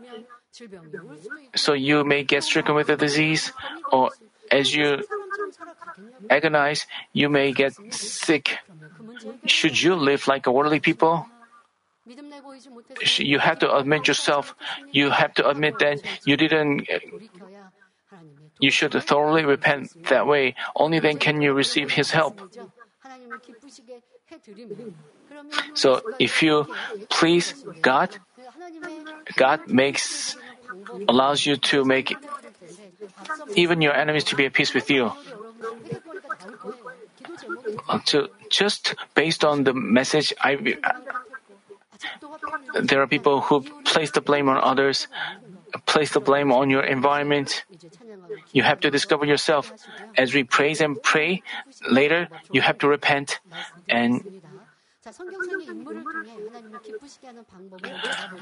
[1.55, 3.53] so you may get stricken with a disease,
[3.93, 4.11] or
[4.51, 5.03] as you
[6.31, 8.59] agonize, you may get sick.
[9.45, 11.27] Should you live like worldly people?
[13.19, 14.55] You have to admit yourself.
[14.93, 16.89] You have to admit that you didn't.
[18.61, 20.55] You should thoroughly repent that way.
[20.75, 22.41] Only then can you receive His help.
[25.75, 26.67] So if you
[27.09, 28.17] please God,
[29.37, 30.37] God makes
[31.09, 32.15] allows you to make
[33.55, 35.13] even your enemies to be at peace with you.
[37.89, 40.57] Uh, to just based on the message, I,
[42.81, 45.09] there are people who place the blame on others,
[45.87, 47.65] place the blame on your environment.
[48.53, 49.73] You have to discover yourself.
[50.17, 51.43] As we praise and pray,
[51.91, 53.41] later you have to repent
[53.89, 54.43] and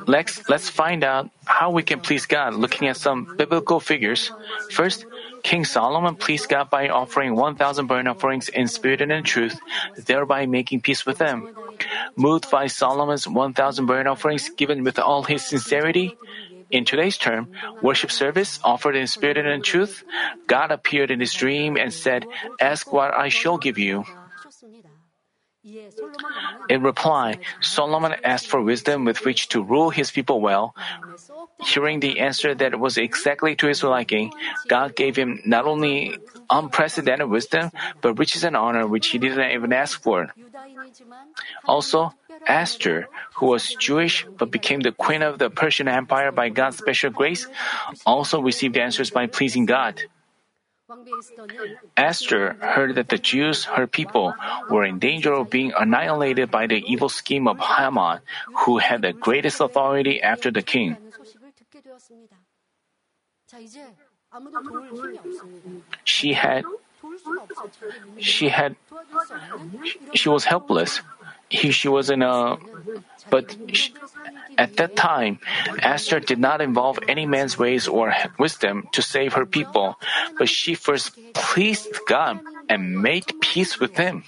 [0.08, 4.30] Next, let's find out how we can please God looking at some biblical figures.
[4.70, 5.04] First,
[5.42, 9.60] King Solomon pleased God by offering 1,000 burnt offerings in spirit and in truth,
[9.96, 11.48] thereby making peace with them.
[12.16, 16.16] Moved by Solomon's 1,000 burnt offerings given with all his sincerity,
[16.70, 17.48] in today's term,
[17.82, 20.02] worship service offered in spirit and in truth,
[20.46, 22.26] God appeared in his dream and said,
[22.60, 24.04] Ask what I shall give you.
[26.68, 30.74] In reply, Solomon asked for wisdom with which to rule his people well.
[31.64, 34.32] Hearing the answer that was exactly to his liking,
[34.68, 36.18] God gave him not only
[36.50, 37.70] unprecedented wisdom,
[38.02, 40.28] but riches and honor which he didn't even ask for.
[41.64, 42.12] Also,
[42.46, 47.10] Esther, who was Jewish but became the queen of the Persian Empire by God's special
[47.10, 47.46] grace,
[48.04, 50.02] also received answers by pleasing God.
[51.97, 54.35] Esther heard that the Jews, her people,
[54.68, 58.20] were in danger of being annihilated by the evil scheme of Haman,
[58.64, 60.97] who had the greatest authority after the king.
[66.05, 66.64] She had
[68.18, 68.76] she had
[70.12, 71.01] she was helpless
[71.49, 72.57] he, she was in a.
[73.30, 73.92] But she,
[74.59, 75.38] at that time,
[75.80, 79.97] Esther did not involve any man's ways or wisdom to save her people,
[80.38, 84.24] but she first pleased God and made peace with him.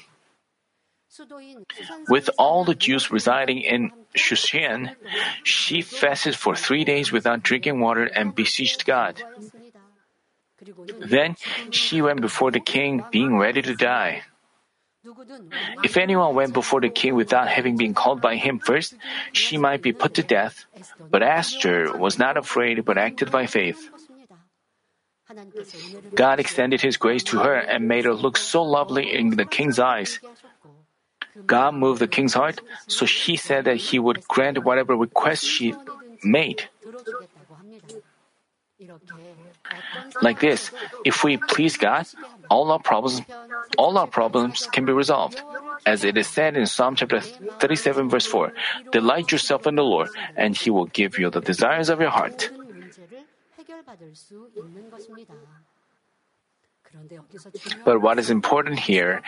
[2.08, 4.94] With all the Jews residing in Shushan,
[5.42, 9.22] she fasted for three days without drinking water and beseeched God.
[10.98, 11.36] Then
[11.70, 14.22] she went before the king, being ready to die.
[15.84, 18.94] If anyone went before the king without having been called by him first,
[19.32, 20.64] she might be put to death.
[21.10, 23.90] But Esther was not afraid but acted by faith.
[26.14, 29.78] God extended his grace to her and made her look so lovely in the king's
[29.78, 30.20] eyes.
[31.46, 35.74] God moved the king's heart, so he said that he would grant whatever request she
[36.22, 36.68] made.
[40.20, 40.70] Like this,
[41.04, 42.06] if we please God,
[42.50, 43.22] all our problems
[43.78, 45.42] all our problems can be resolved.
[45.86, 48.52] As it is said in Psalm chapter 37 verse 4,
[48.92, 52.50] delight yourself in the Lord and he will give you the desires of your heart.
[57.84, 59.22] But what is important here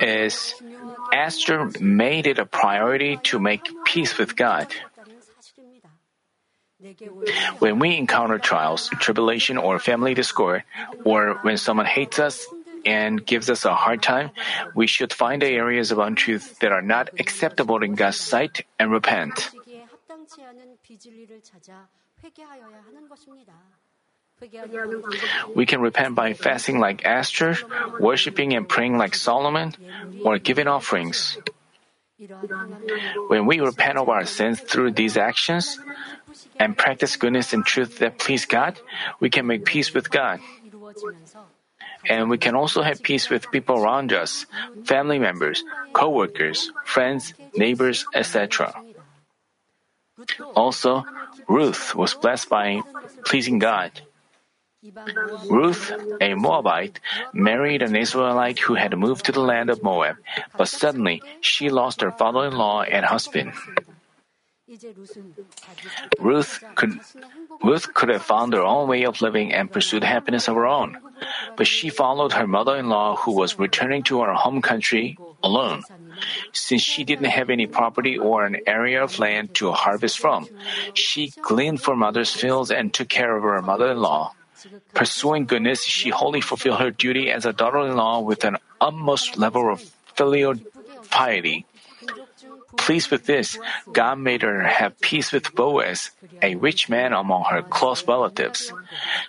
[0.00, 0.54] is
[1.12, 4.72] Esther made it a priority to make peace with God.
[7.58, 10.64] When we encounter trials, tribulation, or family discord,
[11.04, 12.46] or when someone hates us
[12.84, 14.30] and gives us a hard time,
[14.74, 18.90] we should find the areas of untruth that are not acceptable in God's sight and
[18.90, 19.50] repent.
[25.54, 27.56] We can repent by fasting like Esther,
[28.00, 29.74] worshiping and praying like Solomon,
[30.24, 31.38] or giving offerings.
[33.28, 35.78] When we repent of our sins through these actions
[36.58, 38.78] and practice goodness and truth that please God,
[39.20, 40.40] we can make peace with God.
[42.08, 44.46] And we can also have peace with people around us,
[44.84, 48.74] family members, co workers, friends, neighbors, etc.
[50.54, 51.04] Also,
[51.48, 52.82] Ruth was blessed by
[53.24, 53.90] pleasing God.
[55.48, 56.98] Ruth, a Moabite,
[57.32, 60.16] married an Israelite who had moved to the land of Moab,
[60.58, 63.52] but suddenly she lost her father-in-law and husband.
[66.18, 66.98] Ruth could
[67.62, 70.98] Ruth could have found her own way of living and pursued happiness of her own.
[71.56, 75.84] But she followed her mother-in-law who was returning to her home country alone.
[76.52, 80.48] Since she didn't have any property or an area of land to harvest from,
[80.94, 84.32] she gleaned from others' fields and took care of her mother-in-law.
[84.94, 89.80] Pursuing goodness, she wholly fulfilled her duty as a daughter-in-law with an utmost level of
[90.14, 90.54] filial
[91.10, 91.66] piety.
[92.76, 93.58] Pleased with this,
[93.92, 96.10] God made her have peace with Boaz,
[96.42, 98.72] a rich man among her close relatives.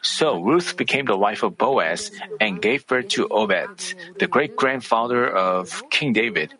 [0.01, 5.27] So Ruth became the wife of Boaz and gave birth to Obed, the great grandfather
[5.27, 6.53] of King David.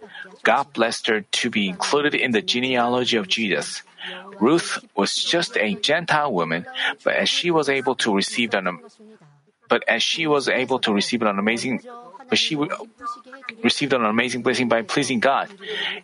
[0.43, 3.81] God blessed her to be included in the genealogy of Jesus.
[4.39, 6.65] Ruth was just a Gentile woman,
[7.03, 8.79] but as she was able to receive an
[9.69, 11.81] but as she was able to receive an amazing
[12.29, 12.57] but she
[13.61, 15.49] received an amazing blessing by pleasing God.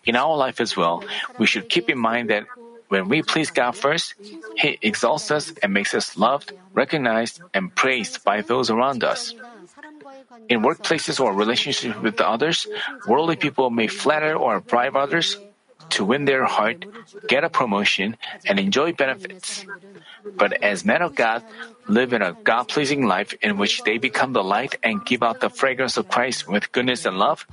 [0.05, 1.03] In our life as well,
[1.37, 2.45] we should keep in mind that
[2.89, 4.15] when we please God first,
[4.57, 9.33] He exalts us and makes us loved, recognized, and praised by those around us.
[10.49, 12.67] In workplaces or relationships with others,
[13.07, 15.37] worldly people may flatter or bribe others.
[15.91, 16.85] To win their heart,
[17.27, 18.17] get a promotion,
[18.47, 19.65] and enjoy benefits.
[20.37, 21.43] But as men of God,
[21.87, 25.41] live in a God pleasing life in which they become the light and give out
[25.41, 27.45] the fragrance of Christ with goodness and love,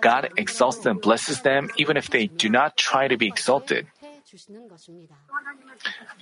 [0.00, 3.86] God exalts and blesses them even if they do not try to be exalted.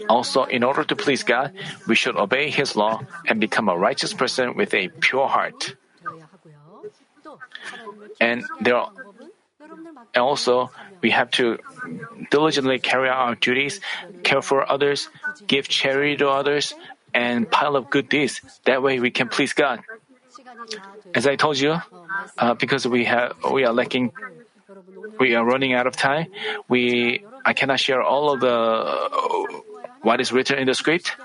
[0.09, 1.53] Also, in order to please God,
[1.87, 5.75] we should obey His law and become a righteous person with a pure heart.
[8.20, 8.91] And there are,
[10.14, 10.70] and also,
[11.01, 11.59] we have to
[12.31, 13.81] diligently carry out our duties,
[14.23, 15.09] care for others,
[15.47, 16.75] give charity to others,
[17.14, 18.41] and pile up good deeds.
[18.64, 19.81] That way we can please God.
[21.14, 21.77] As I told you,
[22.39, 24.12] uh, because we have we are lacking,
[25.18, 26.27] we are running out of time.
[26.68, 29.47] We I cannot share all of the uh,
[30.03, 31.16] what is written in the script,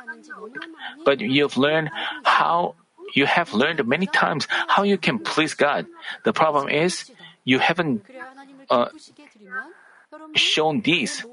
[1.06, 1.90] but you've learned
[2.24, 2.76] how
[3.14, 5.88] you have learned many times how you can please God.
[6.24, 7.10] The problem is
[7.46, 8.04] you haven't
[8.70, 8.90] uh,
[10.36, 11.26] shown these,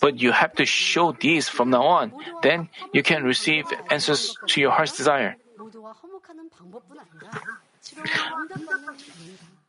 [0.00, 2.12] but you have to show these from now on.
[2.42, 5.36] Then you can receive answers to your heart's desire.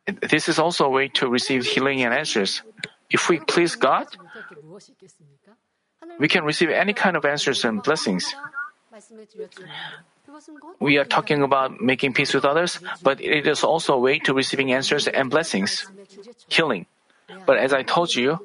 [0.06, 2.62] This is also a way to receive healing and answers.
[3.10, 4.06] If we please God,
[6.18, 8.34] we can receive any kind of answers and blessings.
[10.78, 14.34] We are talking about making peace with others, but it is also a way to
[14.34, 15.90] receiving answers and blessings,
[16.50, 16.86] healing.
[17.46, 18.38] But as I told you,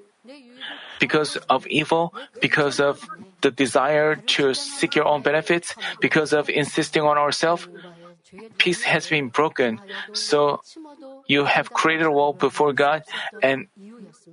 [0.99, 3.09] because of evil, because of
[3.41, 7.67] the desire to seek your own benefits, because of insisting on ourselves,
[8.57, 9.81] peace has been broken.
[10.13, 10.61] So
[11.27, 13.03] you have created a wall before God,
[13.41, 13.67] and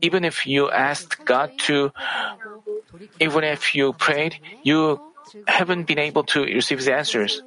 [0.01, 1.91] even if you asked God to,
[3.21, 5.01] even if you prayed, you
[5.47, 7.43] haven't been able to receive His answers.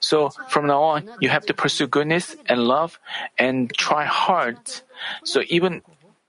[0.00, 2.98] So from now on, you have to pursue goodness and love
[3.38, 4.58] and try hard.
[5.24, 5.82] So even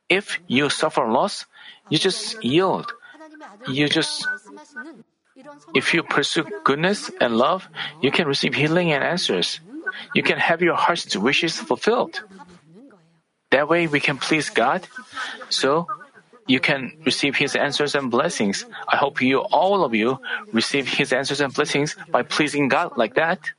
[0.09, 1.45] if you suffer loss,
[1.89, 2.91] you just yield.
[3.67, 4.27] You just,
[5.73, 7.67] if you pursue goodness and love,
[8.01, 9.59] you can receive healing and answers.
[10.13, 12.21] You can have your heart's wishes fulfilled.
[13.51, 14.87] That way we can please God.
[15.49, 15.87] So
[16.47, 18.65] you can receive His answers and blessings.
[18.87, 20.19] I hope you, all of you,
[20.51, 23.51] receive His answers and blessings by pleasing God like that.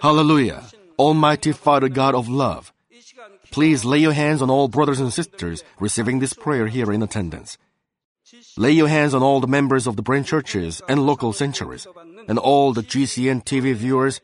[0.00, 0.64] Hallelujah.
[0.98, 2.72] Almighty Father God of love.
[3.50, 7.56] Please lay your hands on all brothers and sisters receiving this prayer here in attendance.
[8.58, 11.86] Lay your hands on all the members of the branch churches and local sanctuaries,
[12.28, 14.20] and all the GCN TV viewers,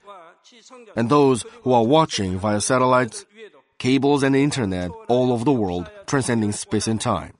[0.94, 3.24] and those who are watching via satellites,
[3.84, 7.36] cables, and internet all over the world, transcending space and time.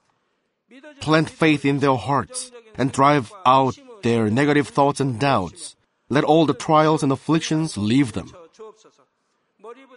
[1.01, 5.75] Plant faith in their hearts and drive out their negative thoughts and doubts.
[6.13, 8.29] Let all the trials and afflictions leave them.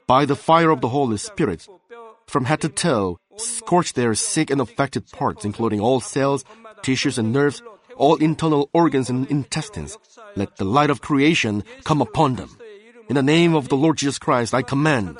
[0.08, 1.68] By the fire of the Holy Spirit,
[2.32, 6.48] from head to toe, scorch their sick and affected parts, including all cells,
[6.82, 7.62] tissues, and nerves,
[8.00, 10.00] all internal organs and intestines.
[10.40, 12.56] Let the light of creation come upon them.
[13.12, 15.20] In the name of the Lord Jesus Christ, I command